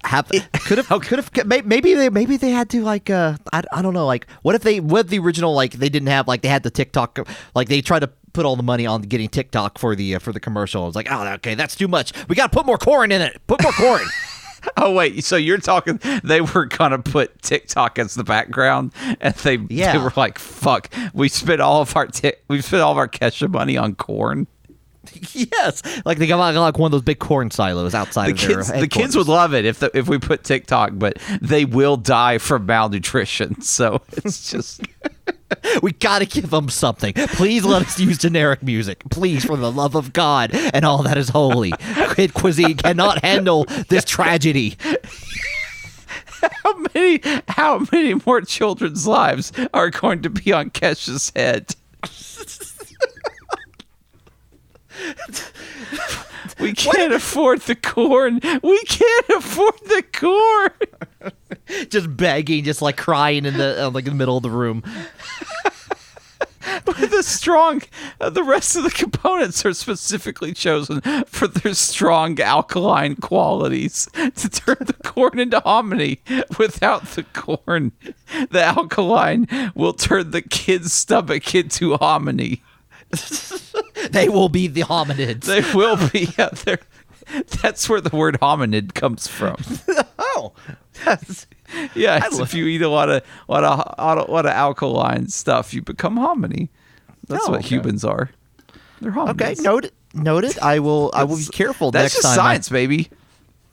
[0.09, 0.29] have
[0.65, 1.31] could have could have
[1.67, 4.63] maybe they maybe they had to like uh I, I don't know like what if
[4.63, 7.19] they what if the original like they didn't have like they had the TikTok
[7.55, 10.33] like they tried to put all the money on getting TikTok for the uh, for
[10.33, 10.87] the commercial.
[10.87, 12.13] It's like oh okay that's too much.
[12.29, 13.41] We got to put more corn in it.
[13.47, 14.03] Put more corn.
[14.77, 16.01] Oh wait, so you're talking?
[16.25, 20.03] They were gonna put TikTok as the background, and they they Yeah.
[20.03, 23.49] were like, "Fuck, we spent all of our tic- we spent all of our Kesha
[23.49, 24.49] money on corn."
[25.33, 28.39] yes, like they got like, like one of those big corn silos outside the of
[28.39, 31.65] their kids the kids would love it if the, if we put TikTok, but they
[31.65, 33.57] will die from malnutrition.
[33.69, 34.83] So it's just
[35.83, 37.13] We got to give them something.
[37.15, 39.03] Please let us use generic music.
[39.11, 41.73] Please, for the love of God and all that is holy.
[42.15, 44.77] Kid Cuisine cannot handle this tragedy.
[46.43, 51.75] how many how many more children's lives are going to be on Kesha's head?
[56.61, 58.41] we can't afford the corn.
[58.63, 61.33] We can't afford the corn.
[61.91, 64.83] Just begging, just like crying in the uh, like in the middle of the room.
[66.85, 67.83] But the strong
[68.21, 74.49] uh, the rest of the components are specifically chosen for their strong alkaline qualities to
[74.49, 76.21] turn the corn into hominy
[76.59, 77.93] without the corn
[78.51, 82.63] the alkaline will turn the kid's stomach into hominy
[84.11, 85.43] They will be the hominids.
[85.45, 86.79] they will be yeah, they're-
[87.63, 89.57] that's where the word hominid comes from
[90.19, 90.53] oh,
[91.05, 91.47] that's,
[91.95, 95.29] yeah it's if you eat a lot of lot of lot of, lot of alkaline
[95.29, 96.71] stuff you become hominy
[97.27, 97.69] that's Oh, what okay.
[97.69, 98.31] humans are
[99.01, 99.55] they're hominids okay.
[99.63, 99.93] Noted.
[100.15, 100.59] Noted.
[100.61, 101.11] I will.
[101.15, 102.33] I will be careful That's next just time.
[102.33, 103.11] I- science, baby.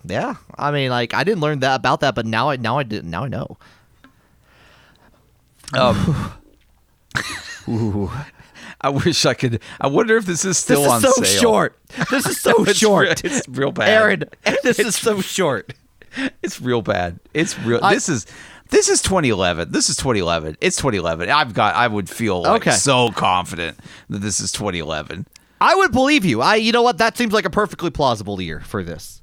[0.06, 0.36] yeah.
[0.58, 3.06] I mean, like I didn't learn that about that, but now I now I did
[3.06, 3.58] now I know.
[5.74, 6.34] Um,
[8.82, 9.62] I wish I could.
[9.82, 11.12] I wonder if this is still on sale.
[11.12, 11.42] this on is so sale.
[11.42, 11.80] short.
[12.12, 13.24] This is so It's short.
[13.24, 13.90] real- it's real bad.
[13.90, 14.24] Aaron,
[14.64, 15.74] this is so short.
[16.44, 17.20] It's real bad.
[17.34, 17.80] It's real.
[17.84, 18.26] I- this is
[18.70, 19.72] this is 2011.
[19.72, 20.58] This is 2011.
[20.62, 21.30] It's 2011.
[21.30, 21.76] I've got.
[21.76, 22.72] I would feel like Okay.
[22.72, 23.78] so confident
[24.10, 25.28] that this is 2011.
[25.62, 26.42] I would believe you.
[26.42, 26.98] I, you know what?
[26.98, 29.22] That seems like a perfectly plausible year for this.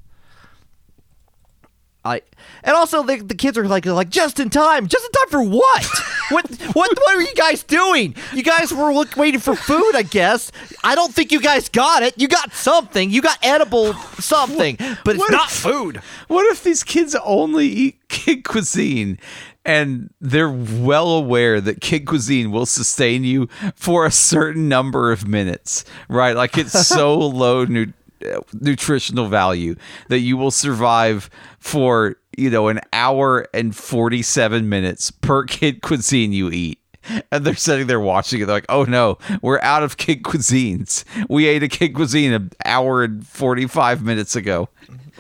[2.05, 2.23] I
[2.65, 5.43] and also the, the kids are like like just in time, just in time for
[5.43, 5.87] what?
[6.31, 8.15] what what what are you guys doing?
[8.33, 10.51] You guys were look, waiting for food, I guess.
[10.83, 12.15] I don't think you guys got it.
[12.21, 13.11] You got something.
[13.11, 15.97] You got edible something, but it's What not if- food.
[16.29, 19.19] What if these kids only eat kid cuisine?
[19.65, 25.29] And they're well aware that kid cuisine will sustain you for a certain number of
[25.29, 26.35] minutes, right?
[26.35, 27.93] Like it's so low nu-
[28.61, 29.75] nutritional value
[30.09, 36.33] that you will survive for, you know, an hour and 47 minutes per kid cuisine
[36.33, 36.79] you eat.
[37.33, 38.47] And they're sitting there watching it.
[38.47, 41.05] They're like, oh no, we're out of kid cuisines.
[41.29, 44.69] We ate a kid cuisine an hour and 45 minutes ago.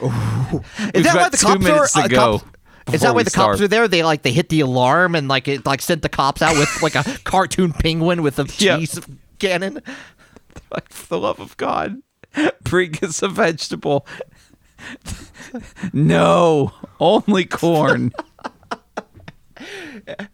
[0.00, 2.04] Is that why the two cops minutes are?
[2.04, 2.44] uh, cops-
[2.92, 3.50] is that why the start.
[3.52, 3.86] cops are there?
[3.88, 6.82] They like they hit the alarm and like it like sent the cops out with
[6.82, 8.78] like a cartoon penguin with a Yeah.
[8.78, 9.00] cheese
[9.38, 9.80] cannon.
[10.70, 12.00] like for the love of God,
[12.62, 14.06] bring us a vegetable.
[15.92, 18.12] no, only corn.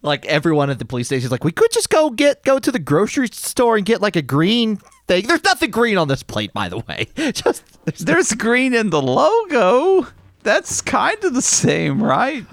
[0.01, 2.71] like everyone at the police station is like, we could just go get go to
[2.71, 5.27] the grocery store and get like a green thing.
[5.27, 7.07] There's nothing green on this plate, by the way.
[7.31, 10.07] Just there's There's green in the logo.
[10.43, 12.45] That's kind of the same, right?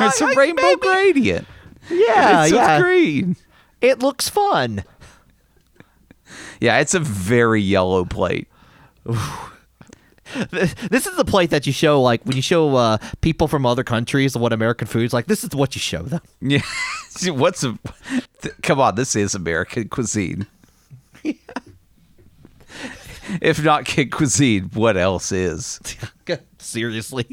[0.00, 1.46] It's a rainbow maybe- gradient.
[1.90, 2.80] Yeah, it's yeah.
[2.80, 3.36] green.
[3.80, 4.84] It looks fun.
[6.60, 8.48] Yeah, it's a very yellow plate.
[10.90, 13.84] This is the plate that you show, like when you show uh, people from other
[13.84, 15.26] countries what American foods like.
[15.26, 16.22] This is what you show them.
[16.40, 16.62] Yeah.
[17.26, 17.78] What's a?
[18.42, 20.46] th- Come on, this is American cuisine.
[23.40, 25.78] if not kid cuisine, what else is?
[26.58, 27.26] Seriously.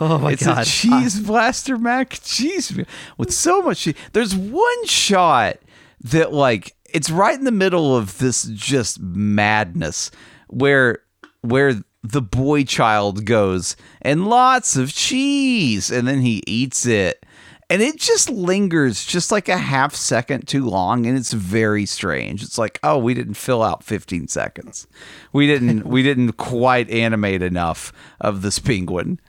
[0.00, 0.62] oh my it's god!
[0.62, 2.76] a cheese blaster mac cheese
[3.16, 3.94] with so much cheese.
[4.12, 5.58] There's one shot
[6.02, 10.10] that like it's right in the middle of this just madness
[10.48, 11.02] where
[11.42, 17.24] where the boy child goes and lots of cheese and then he eats it.
[17.68, 22.42] And it just lingers just like a half second too long and it's very strange.
[22.42, 24.86] It's like oh we didn't fill out 15 seconds.
[25.32, 29.20] We didn't we didn't quite animate enough of this penguin.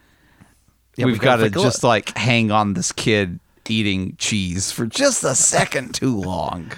[0.97, 3.39] Yeah, we've we got to just like hang on this kid
[3.71, 6.71] eating cheese for just a second too long.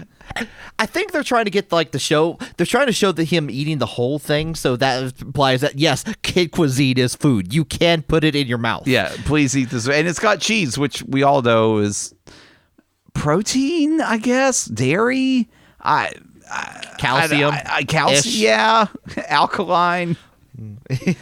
[0.79, 2.38] I think they're trying to get like the show.
[2.58, 6.03] They're trying to show that him eating the whole thing, so that implies that yes,
[6.21, 7.53] kid cuisine is food.
[7.53, 8.88] You can put it in your mouth.
[8.88, 9.88] Yeah, please eat this.
[9.88, 12.15] And it's got cheese, which we all know is
[13.13, 16.13] protein, I guess, dairy, I
[16.97, 17.53] calcium.
[17.53, 18.88] I, I, calcium, yeah,
[19.27, 20.17] alkaline.
[20.60, 20.77] Mm.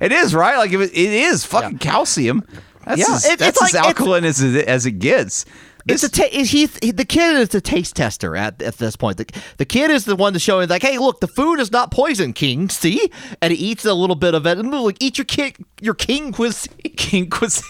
[0.00, 0.56] it is right.
[0.56, 2.44] Like if it, it is fucking calcium.
[2.86, 5.44] That's Yeah, as, it- that's it's as like- alkaline as it, as it gets.
[5.86, 8.96] It's a ta- is he, he the kid is the taste tester at, at this
[8.96, 9.18] point.
[9.18, 9.26] The,
[9.58, 12.32] the kid is the one that's showing like, hey, look, the food is not poison,
[12.32, 12.70] King.
[12.70, 13.10] See,
[13.42, 14.56] and he eats a little bit of it.
[14.58, 16.72] And like, eat your kid, your King cuisine.
[16.96, 17.64] King cuisine.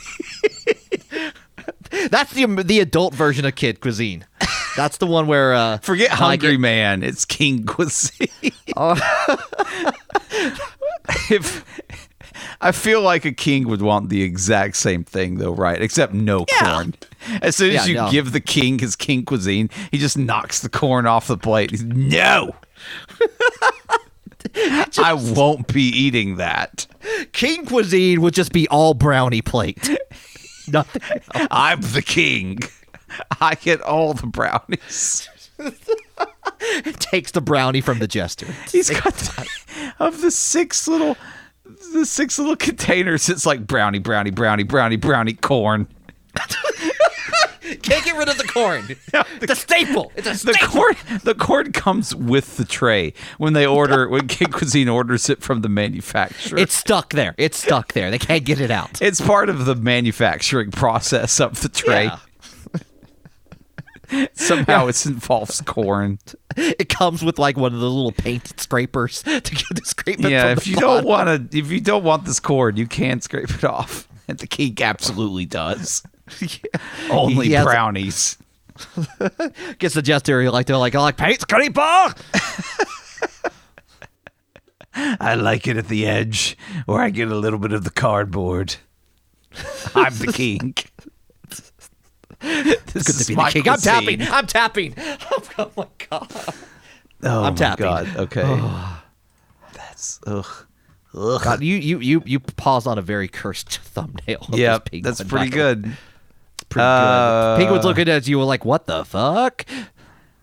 [2.11, 4.25] That's the the adult version of kid cuisine.
[4.77, 7.03] That's the one where uh, Forget like hungry it- man.
[7.03, 8.29] It's king cuisine.
[11.31, 11.65] if
[12.61, 15.81] I feel like a king would want the exact same thing though, right?
[15.81, 16.95] Except no corn.
[17.43, 18.11] As soon as Yeah, you no.
[18.11, 21.71] give the king his king cuisine, he just knocks the corn off the plate.
[21.71, 22.55] He's, no.
[24.99, 26.87] I won't be eating that.
[27.33, 29.91] King cuisine would just be all brownie plate.
[30.69, 31.03] Nothing.
[31.35, 31.49] else.
[31.51, 32.61] I'm the king.
[33.41, 35.29] I get all the brownies.
[36.99, 38.47] Takes the brownie from the jester.
[38.71, 39.49] He's got the,
[39.99, 41.17] of the six little
[41.95, 43.29] the six little containers.
[43.29, 45.89] It's like brownie, brownie, brownie, brownie, brownie, corn.
[47.83, 48.85] Can't get rid of the corn.
[49.41, 50.13] It's a staple.
[50.17, 50.53] It's a staple.
[50.61, 55.29] The corn, the corn comes with the tray when they order when King Cuisine orders
[55.29, 56.59] it from the manufacturer.
[56.59, 57.35] It's stuck there.
[57.37, 58.11] It's stuck there.
[58.11, 59.01] They can't get it out.
[59.03, 62.05] it's part of the manufacturing process of the tray.
[62.05, 62.19] Yeah.
[64.35, 66.19] Somehow it involves corn.
[66.57, 70.31] It comes with like one of the little paint scrapers to get the scrape it
[70.31, 70.89] Yeah, if you bottom.
[70.91, 74.09] don't want to, if you don't want this corn, you can scrape it off.
[74.27, 76.03] And the king absolutely does.
[76.41, 76.81] yeah.
[77.11, 78.39] Only He brownies.
[79.79, 82.15] gets the jester like they're like I like paint scraper.
[84.95, 88.77] I like it at the edge where I get a little bit of the cardboard.
[89.95, 90.75] I'm the king.
[92.45, 93.69] This Good is to be the king.
[93.69, 94.23] I'm tapping.
[94.23, 94.95] I'm tapping.
[95.59, 96.55] Oh my god.
[97.23, 97.85] Oh I'm my tapping.
[97.87, 98.17] God.
[98.17, 98.61] Okay.
[99.73, 100.47] That's ugh.
[101.17, 101.41] Ugh.
[101.43, 104.39] God, you you you you paused on a very cursed thumbnail.
[104.43, 105.97] of this Yep, penguin, that's pretty good.
[106.69, 107.63] Pretty Uh, good.
[107.65, 109.65] Penguin's looking at you like, what the fuck?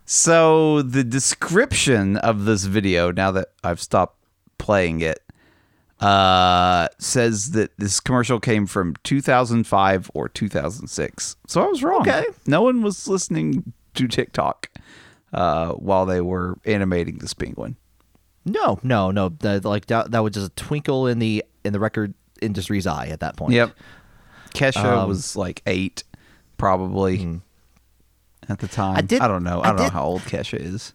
[0.06, 4.18] So the description of this video, now that I've stopped
[4.58, 5.20] playing it,
[6.02, 11.36] uh, says that this commercial came from 2005 or 2006.
[11.48, 12.02] So I was wrong.
[12.02, 12.26] Okay.
[12.48, 14.70] No one was listening to TikTok
[15.34, 17.76] uh, while they were animating this penguin.
[18.46, 19.30] No, no, no.
[19.30, 23.08] That, like that, that was just a twinkle in the in the record industry's eye
[23.08, 23.54] at that point.
[23.54, 23.76] Yep.
[24.56, 26.04] Kesha Um, was like eight,
[26.58, 27.40] probably
[28.50, 28.98] at the time.
[28.98, 29.62] I, did- I don't know.
[29.62, 30.94] I, I don't know how old Kesha is.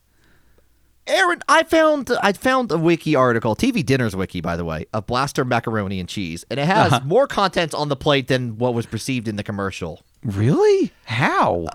[1.08, 5.06] Aaron, I found I found a wiki article, TV Dinners wiki, by the way, of
[5.06, 8.86] Blaster macaroni and cheese, and it has more content on the plate than what was
[8.86, 10.02] perceived in the commercial.
[10.24, 10.90] Really?
[11.04, 11.68] How?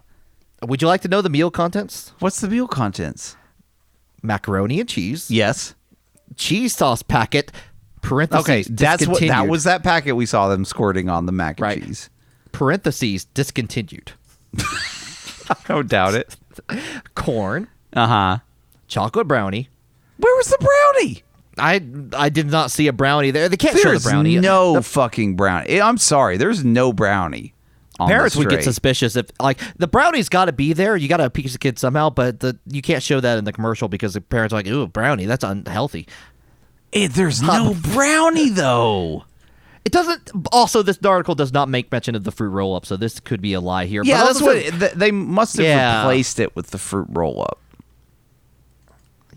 [0.64, 2.12] Would you like to know the meal contents?
[2.20, 3.38] What's the meal contents?
[4.22, 5.76] Macaroni and cheese, Yes.
[6.36, 7.52] cheese sauce packet,
[8.02, 9.64] parentheses, Okay, that's what that was.
[9.64, 11.84] That packet we saw them squirting on the mac and Right.
[11.84, 12.10] cheese.
[12.52, 14.12] parentheses discontinued.
[15.50, 16.36] I don't doubt it.
[17.16, 18.38] Corn, Uh huh.
[18.92, 19.70] Chocolate brownie.
[20.18, 21.24] Where was the brownie?
[21.58, 21.82] I
[22.16, 23.50] I did not see a brownie there.
[23.50, 24.40] They can't show There's the brownie.
[24.40, 25.82] no The fucking brownie.
[25.82, 26.38] I'm sorry.
[26.38, 27.54] There's no brownie.
[28.00, 30.96] On parents would get suspicious if like the brownie's got to be there.
[30.98, 33.52] You got to appease the kid somehow, but the you can't show that in the
[33.54, 36.08] commercial because the parents are like, "Ooh, brownie, that's unhealthy."
[36.94, 39.26] Eh, there's no brownie though.
[39.86, 40.32] It doesn't.
[40.52, 43.42] Also, this article does not make mention of the fruit roll up, so this could
[43.42, 44.04] be a lie here.
[44.04, 46.02] Yeah, But that's also what th- they must have Yeah.
[46.02, 47.60] replaced it with the fruit roll up.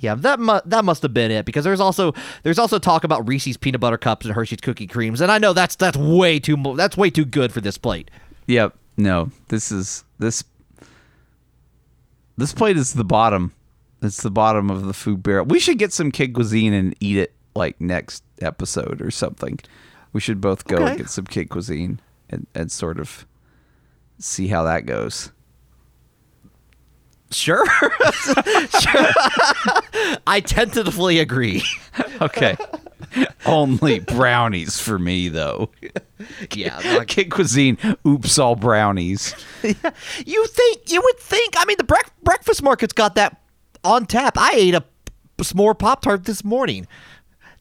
[0.01, 3.27] Yeah, that mu- that must have been it because there's also there's also talk about
[3.29, 6.57] Reese's peanut butter cups and Hershey's cookie creams, and I know that's that's way too
[6.57, 8.11] mo- that's way too good for this plate.
[8.47, 8.77] Yep.
[8.97, 10.45] No, this is this
[12.37, 13.53] this plate is the bottom.
[14.03, 15.47] It's the bottom of the food barrel.
[15.47, 19.59] We should get some kid cuisine and eat it like next episode or something.
[20.13, 20.89] We should both go Okay.
[20.89, 23.25] and get some kid cuisine and, and sort of
[24.19, 25.31] see how that goes.
[27.31, 27.64] Sure,
[28.81, 29.11] sure.
[30.27, 31.62] I tentatively agree.
[32.20, 32.57] Okay.
[33.47, 35.70] Only brownies for me though.
[36.53, 39.35] Yeah, like- Kid cuisine, oops all brownies.
[39.62, 41.55] you think you would think?
[41.59, 43.41] I mean, the brec- breakfast market's got that
[43.83, 44.35] on tap.
[44.39, 44.85] I ate a
[45.39, 46.87] s'more pop tart this morning.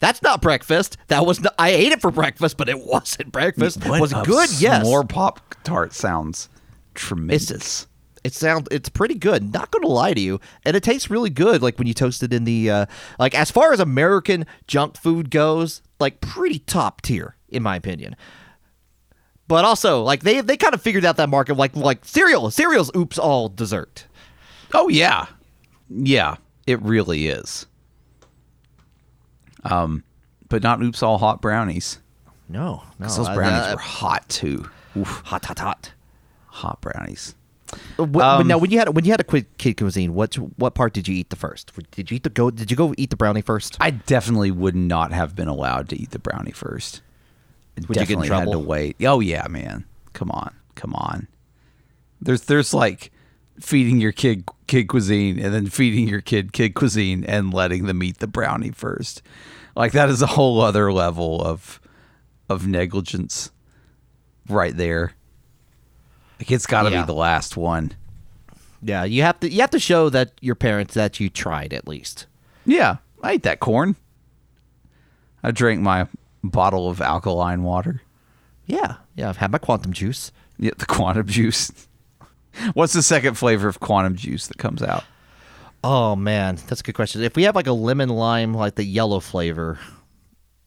[0.00, 0.96] That's not breakfast.
[1.08, 3.84] That was not, I ate it for breakfast, but it wasn't breakfast.
[3.86, 4.50] was it good?
[4.60, 4.84] Yes.
[4.84, 6.48] More pop tart sounds
[6.94, 7.86] tremendous.
[8.24, 9.52] It sounds it's pretty good.
[9.52, 11.60] Not gonna lie to you, and it tastes really good.
[11.62, 12.86] Like when you toast it in the uh,
[13.18, 18.16] like as far as American junk food goes, like pretty top tier in my opinion.
[19.46, 22.90] But also like they they kind of figured out that market like like cereal cereals.
[22.96, 24.06] Oops, all dessert.
[24.72, 25.26] Oh yeah,
[25.90, 27.66] yeah, it really is.
[29.64, 30.02] Um,
[30.48, 31.98] but not oops all hot brownies.
[32.48, 33.06] No, no.
[33.06, 34.68] those brownies I- were hot too.
[34.96, 35.92] Oof, hot hot hot.
[36.46, 37.34] hot brownies.
[37.98, 40.74] Uh, Um, now when you had when you had a quick kid cuisine, what what
[40.74, 41.72] part did you eat the first?
[41.92, 42.50] Did you eat the go?
[42.50, 43.76] Did you go eat the brownie first?
[43.80, 47.02] I definitely would not have been allowed to eat the brownie first.
[47.76, 48.96] Would you get in definitely had to wait.
[49.02, 49.84] Oh yeah, man.
[50.12, 51.28] Come on, come on.
[52.20, 53.10] There's there's like
[53.60, 58.02] feeding your kid kid cuisine and then feeding your kid kid cuisine and letting them
[58.02, 59.22] eat the brownie first.
[59.76, 61.80] Like that is a whole other level of
[62.48, 63.50] of negligence
[64.48, 65.14] right there.
[66.38, 67.02] Like it's got to Yeah.
[67.02, 67.92] be the last one.
[68.82, 71.88] Yeah, you have to you have to show that your parents that you tried at
[71.88, 72.26] least.
[72.66, 73.96] Yeah, I ate that corn.
[75.42, 76.06] I drank my
[76.42, 78.02] bottle of alkaline water.
[78.66, 79.28] Yeah, yeah.
[79.28, 80.32] I've had my quantum juice.
[80.58, 81.70] Yeah, the quantum juice.
[82.74, 85.04] What's the second flavor of quantum juice that comes out?
[85.82, 87.22] Oh man, that's a good question.
[87.22, 89.78] If we have like a lemon lime, like the yellow flavor,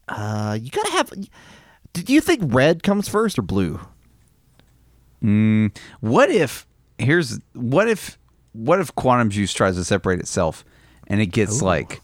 [0.08, 1.12] uh, you gotta have.
[1.92, 3.80] Do you think red comes first or blue?
[5.20, 6.66] What if
[6.98, 8.18] here's what if
[8.52, 10.64] what if quantum juice tries to separate itself
[11.06, 12.00] and it gets like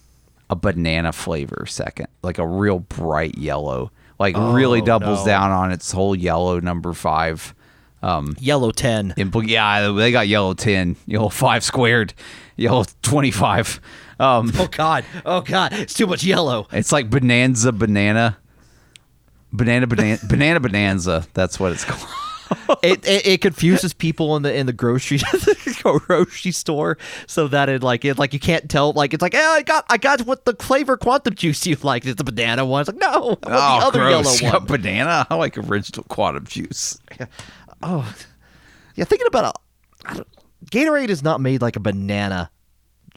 [0.51, 5.27] a banana flavor second, like a real bright yellow, like really doubles no.
[5.27, 7.55] down on its whole yellow number five.
[8.03, 9.15] Um, Yellow ten.
[9.17, 12.13] impl- yeah, they got yellow ten, yellow five squared,
[12.57, 13.81] yellow twenty five.
[14.21, 16.69] Um, Oh god, oh god, it's too much yellow.
[16.71, 18.37] It's like Bonanza Banana.
[19.53, 21.27] Banana Banana Banana Bonanza.
[21.33, 22.07] That's what it's called.
[22.83, 25.19] It, it it confuses people in the in the grocery
[25.83, 29.39] grocery store so that it like it like you can't tell like it's like oh
[29.53, 32.81] I got I got what the flavor quantum juice you like it's the banana one
[32.83, 34.41] it's like no I want the oh, other Oh, gross.
[34.43, 35.27] yellow one Banana.
[35.31, 36.99] I like original quantum juice.
[37.19, 37.27] yeah.
[37.83, 38.15] oh
[38.97, 39.57] yeah thinking about
[40.13, 40.27] don't-
[40.71, 42.51] Gatorade is not made like a banana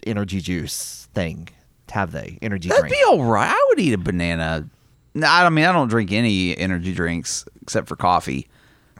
[0.05, 1.49] energy juice thing
[1.91, 3.49] have they energy That'd drink be all right.
[3.49, 4.69] I would eat a banana.
[5.13, 8.47] No, I mean I don't drink any energy drinks except for coffee.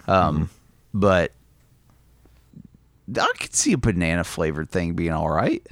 [0.08, 0.50] Um,
[0.94, 1.32] but
[3.20, 5.66] I could see a banana flavored thing being all right.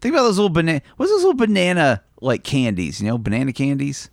[0.00, 0.82] Think about those little banana.
[0.96, 3.00] What's those little banana like candies?
[3.00, 4.10] You know, banana candies.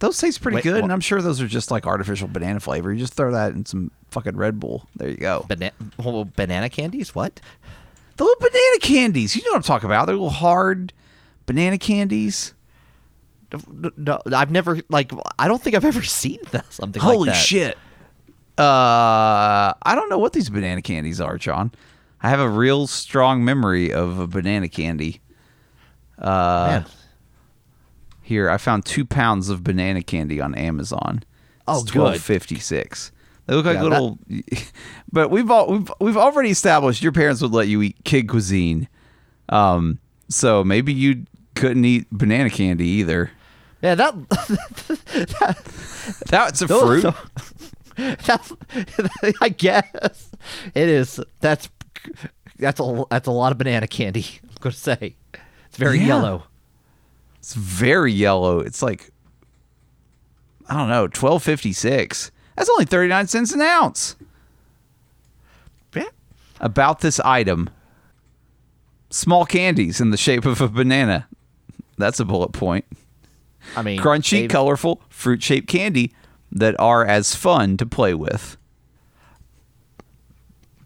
[0.00, 2.60] Those taste pretty Wait, good, what- and I'm sure those are just like artificial banana
[2.60, 2.92] flavor.
[2.92, 4.86] You just throw that in some fucking Red Bull.
[4.96, 5.44] There you go.
[5.48, 7.40] Bana- oh, banana candies what
[8.16, 9.34] The little banana candies.
[9.36, 10.06] You know what I'm talking about.
[10.06, 10.92] They're little hard
[11.46, 12.54] banana candies.
[13.96, 17.34] no I've never like I don't think I've ever seen that, something like Holy that.
[17.36, 17.78] shit.
[18.58, 21.72] Uh, I don't know what these banana candies are, John.
[22.22, 25.20] I have a real strong memory of a banana candy.
[26.18, 26.84] Uh, Man.
[28.22, 31.22] Here, I found two pounds of banana candy on Amazon.
[31.66, 33.10] Oh, It's twelve fifty six.
[33.46, 34.18] They look like Yeah, little,
[35.12, 38.88] but we've all we've we've already established your parents would let you eat kid cuisine.
[39.50, 39.98] Um,
[40.30, 41.24] so maybe you
[41.54, 43.30] couldn't eat banana candy either.
[43.82, 45.58] Yeah, that that
[46.28, 47.14] That's a Those- fruit.
[47.96, 48.52] that's,
[49.40, 50.30] I guess
[50.74, 51.20] it is.
[51.40, 51.68] That's
[52.58, 54.24] that's a that's a lot of banana candy.
[54.42, 55.16] I'm gonna say
[55.68, 56.06] it's very Yeah.
[56.06, 56.44] yellow.
[57.38, 58.60] It's very yellow.
[58.60, 59.10] It's like
[60.68, 62.30] I don't know, twelve fifty six.
[62.56, 64.16] That's only thirty nine cents an ounce.
[65.94, 66.04] Yeah.
[66.60, 67.68] About this item,
[69.10, 71.28] small candies in the shape of a banana.
[71.98, 72.84] That's a bullet point.
[73.76, 76.12] I mean, Crunchy, they've- colorful, fruit shaped candy
[76.54, 78.56] that are as fun to play with.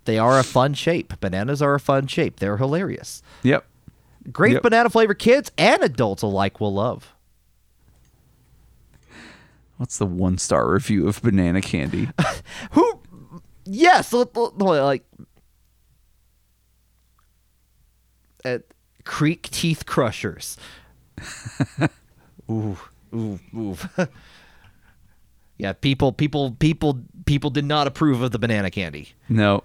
[0.07, 1.21] They are a fun shape.
[1.21, 2.41] Bananas are a fun shape.
[2.41, 3.23] They're hilarious.
[3.43, 3.67] Yep.
[4.33, 4.63] Great Yep.
[4.63, 7.15] banana flavor kids and adults alike will love.
[9.77, 12.09] What's the one star review of banana candy?
[12.73, 13.01] Who?
[13.65, 15.05] Yes, like
[18.45, 18.63] at
[19.05, 20.57] Creek Teeth Crushers.
[22.51, 22.79] ooh,
[23.15, 23.77] ooh, ooh.
[25.59, 29.11] yeah, people, people, people, people did not approve of the banana candy.
[29.29, 29.63] no.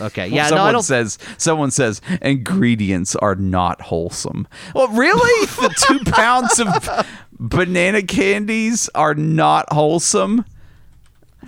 [0.00, 0.82] Okay, yeah, no, someone I don't.
[0.84, 4.46] says someone says ingredients are not wholesome.
[4.76, 10.44] Well, really, the two pounds of banana candies are not wholesome.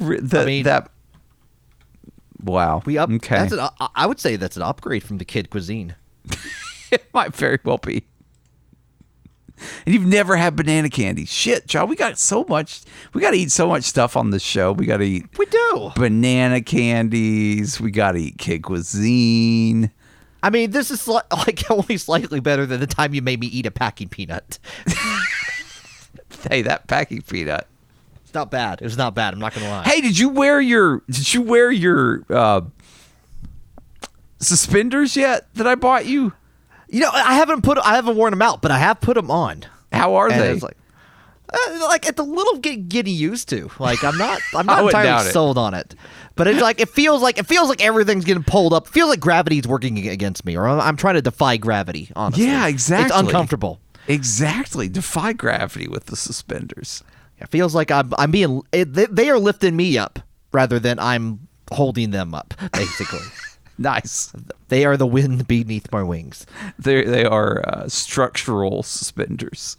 [0.01, 0.91] The- I mean- that.
[2.43, 2.83] Wow.
[2.87, 3.09] we up.
[3.11, 3.37] Okay.
[3.37, 5.95] That's an, I would say that's an upgrade from the kid cuisine.
[6.91, 8.05] it might very well be.
[9.87, 11.25] And you've never had banana candy.
[11.25, 12.83] Shit, John, we got so much.
[13.13, 14.73] We got to eat so much stuff on this show.
[14.73, 15.91] We got to eat We do.
[15.97, 17.81] banana candies.
[17.81, 19.91] We got to eat kid cuisine.
[20.43, 23.49] I mean, this is sli- like only slightly better than the time you made me
[23.49, 24.59] eat a packing peanut.
[26.51, 27.67] Hey, that packing peanut.
[28.25, 28.81] It's not bad.
[28.81, 29.35] It was not bad.
[29.35, 29.83] I'm not gonna lie.
[29.83, 32.61] Hey, did you wear your did you wear your uh,
[34.39, 36.33] suspenders yet that I bought you?
[36.89, 39.31] You know, I haven't put I haven't worn them out, but I have put them
[39.31, 39.65] on.
[39.93, 40.51] How are And they?
[40.53, 40.77] it's like,
[41.53, 43.71] uh, like it's a little get, getting used to.
[43.79, 45.33] Like I'm not I'm not entirely it.
[45.33, 45.95] sold on it,
[46.35, 48.87] but it's like it feels like it feels like everything's getting pulled up.
[48.87, 52.11] It feels like gravity's working against me, or I'm, I'm trying to defy gravity.
[52.17, 53.07] Honestly, Yeah, exactly.
[53.07, 53.81] It's uncomfortable.
[54.07, 54.89] exactly.
[54.89, 57.03] Defy gravity with the suspenders.
[57.39, 60.19] It feels like I'm I'm being it, they, they are lifting me up
[60.53, 62.55] rather than I'm holding them up.
[62.73, 63.21] Basically,
[63.93, 64.33] Nice.
[64.69, 66.47] they are the wind beneath my wings.
[66.79, 69.77] They they are uh, structural suspenders,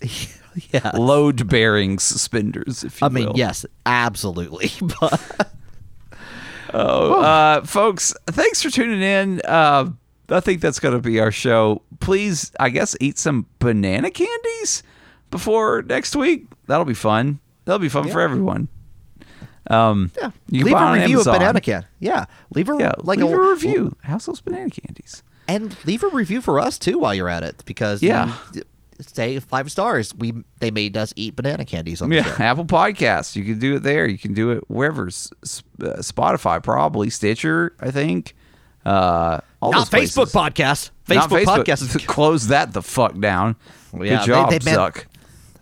[0.72, 0.90] Yeah.
[0.94, 2.82] load bearing suspenders.
[2.84, 3.36] If you I mean, will.
[3.38, 4.70] yes, absolutely.
[5.00, 5.52] But
[6.74, 9.40] Oh, uh, folks, thanks for tuning in.
[9.44, 9.90] Uh,
[10.28, 11.80] I think that's going to be our show.
[12.00, 14.82] Please, I guess, eat some banana candies
[15.30, 16.44] before next week.
[16.66, 17.40] That'll be fun.
[17.64, 18.68] That'll be fun for everyone.
[19.68, 21.86] Um, yeah, you leave a review of banana can.
[22.00, 23.96] Yeah, leave a Yeah, like leave a, review.
[24.02, 25.22] How's those banana candies?
[25.46, 28.34] and leave a review for us too while you're at it because Yeah.
[29.00, 30.14] say five stars.
[30.14, 32.42] We they made us eat banana candies on the Yeah, show.
[32.44, 33.36] Apple Podcasts.
[33.36, 34.06] You can do it there.
[34.06, 35.06] You can do it wherever.
[35.06, 35.30] S-
[35.82, 37.74] uh, Spotify, probably Stitcher.
[37.80, 38.34] I think.
[38.84, 40.90] Uh, Not Facebook podcast.
[41.08, 42.06] Not Facebook, podcast.
[42.06, 43.56] Close that the fuck down.
[43.94, 45.06] Yeah, Good job, they meant- suck.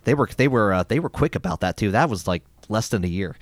[0.05, 1.91] They were they were uh, they were quick about that too.
[1.91, 3.35] That was like less than a year.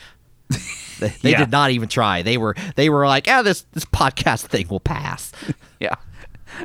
[1.00, 1.40] They they Yeah.
[1.40, 2.22] did not even try.
[2.22, 5.32] They were they were like, ah, this this podcast thing will pass.
[5.80, 5.96] Yeah.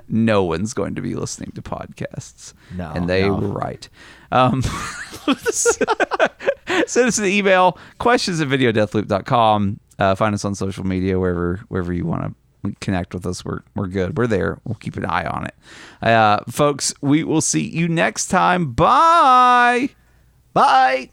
[0.09, 2.55] No one's going to be listening to podcasts.
[2.77, 3.35] No, And they no.
[3.35, 3.89] were right.
[4.31, 4.63] Um,
[5.51, 9.81] send us an email, questions at videodeathloop.com.
[9.99, 13.45] Uh, find us on social media, wherever wherever you want to connect with us.
[13.45, 14.17] We're, we're good.
[14.17, 14.61] We're there.
[14.65, 15.55] We'll keep an eye on it.
[16.01, 18.73] Uh, folks, we will see you next time.
[18.73, 19.89] Bye.
[20.53, 21.11] Bye.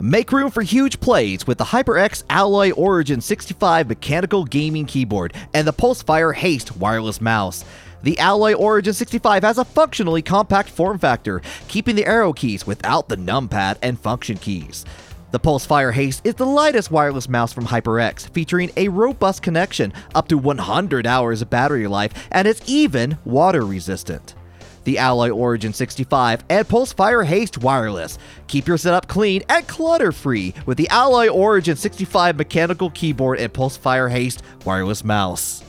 [0.00, 5.66] Make room for huge plays with the HyperX Alloy Origin 65 mechanical gaming keyboard and
[5.66, 7.64] the Pulsefire Haste wireless mouse.
[8.04, 13.08] The Alloy Origin 65 has a functionally compact form factor, keeping the arrow keys without
[13.08, 14.84] the numpad and function keys.
[15.32, 20.28] The Pulsefire Haste is the lightest wireless mouse from HyperX, featuring a robust connection, up
[20.28, 24.36] to 100 hours of battery life, and it's even water resistant
[24.88, 28.18] the Alloy Origin 65 and Pulsefire Haste Wireless.
[28.46, 33.52] Keep your setup clean and clutter free with the Alloy Origin 65 mechanical keyboard and
[33.52, 35.62] Pulsefire Haste wireless mouse.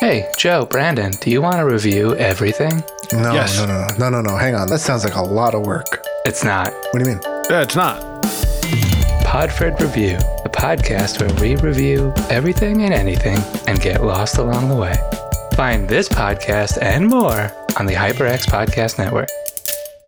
[0.00, 2.82] Hey, Joe, Brandon, do you want to review everything?
[3.12, 3.56] No, Yes.
[3.58, 4.36] no, no, no, no, no, no.
[4.36, 4.68] Hang on.
[4.68, 6.04] That sounds like a lot of work.
[6.26, 6.72] It's not.
[6.90, 7.20] What do you mean?
[7.48, 8.02] Yeah, it's not.
[9.24, 14.76] Podfred Review, a podcast where we review everything and anything and get lost along the
[14.76, 14.94] way.
[15.54, 19.28] Find this podcast and more on the HyperX Podcast Network.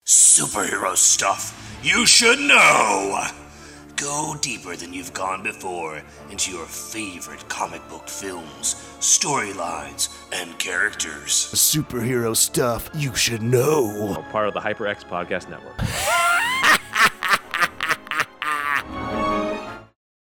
[0.06, 3.26] Superhero stuff you should know.
[3.96, 11.50] Go deeper than you've gone before into your favorite comic book films, storylines, and characters.
[11.54, 14.24] Superhero stuff you should know.
[14.32, 15.78] part of the HyperX Podcast Network.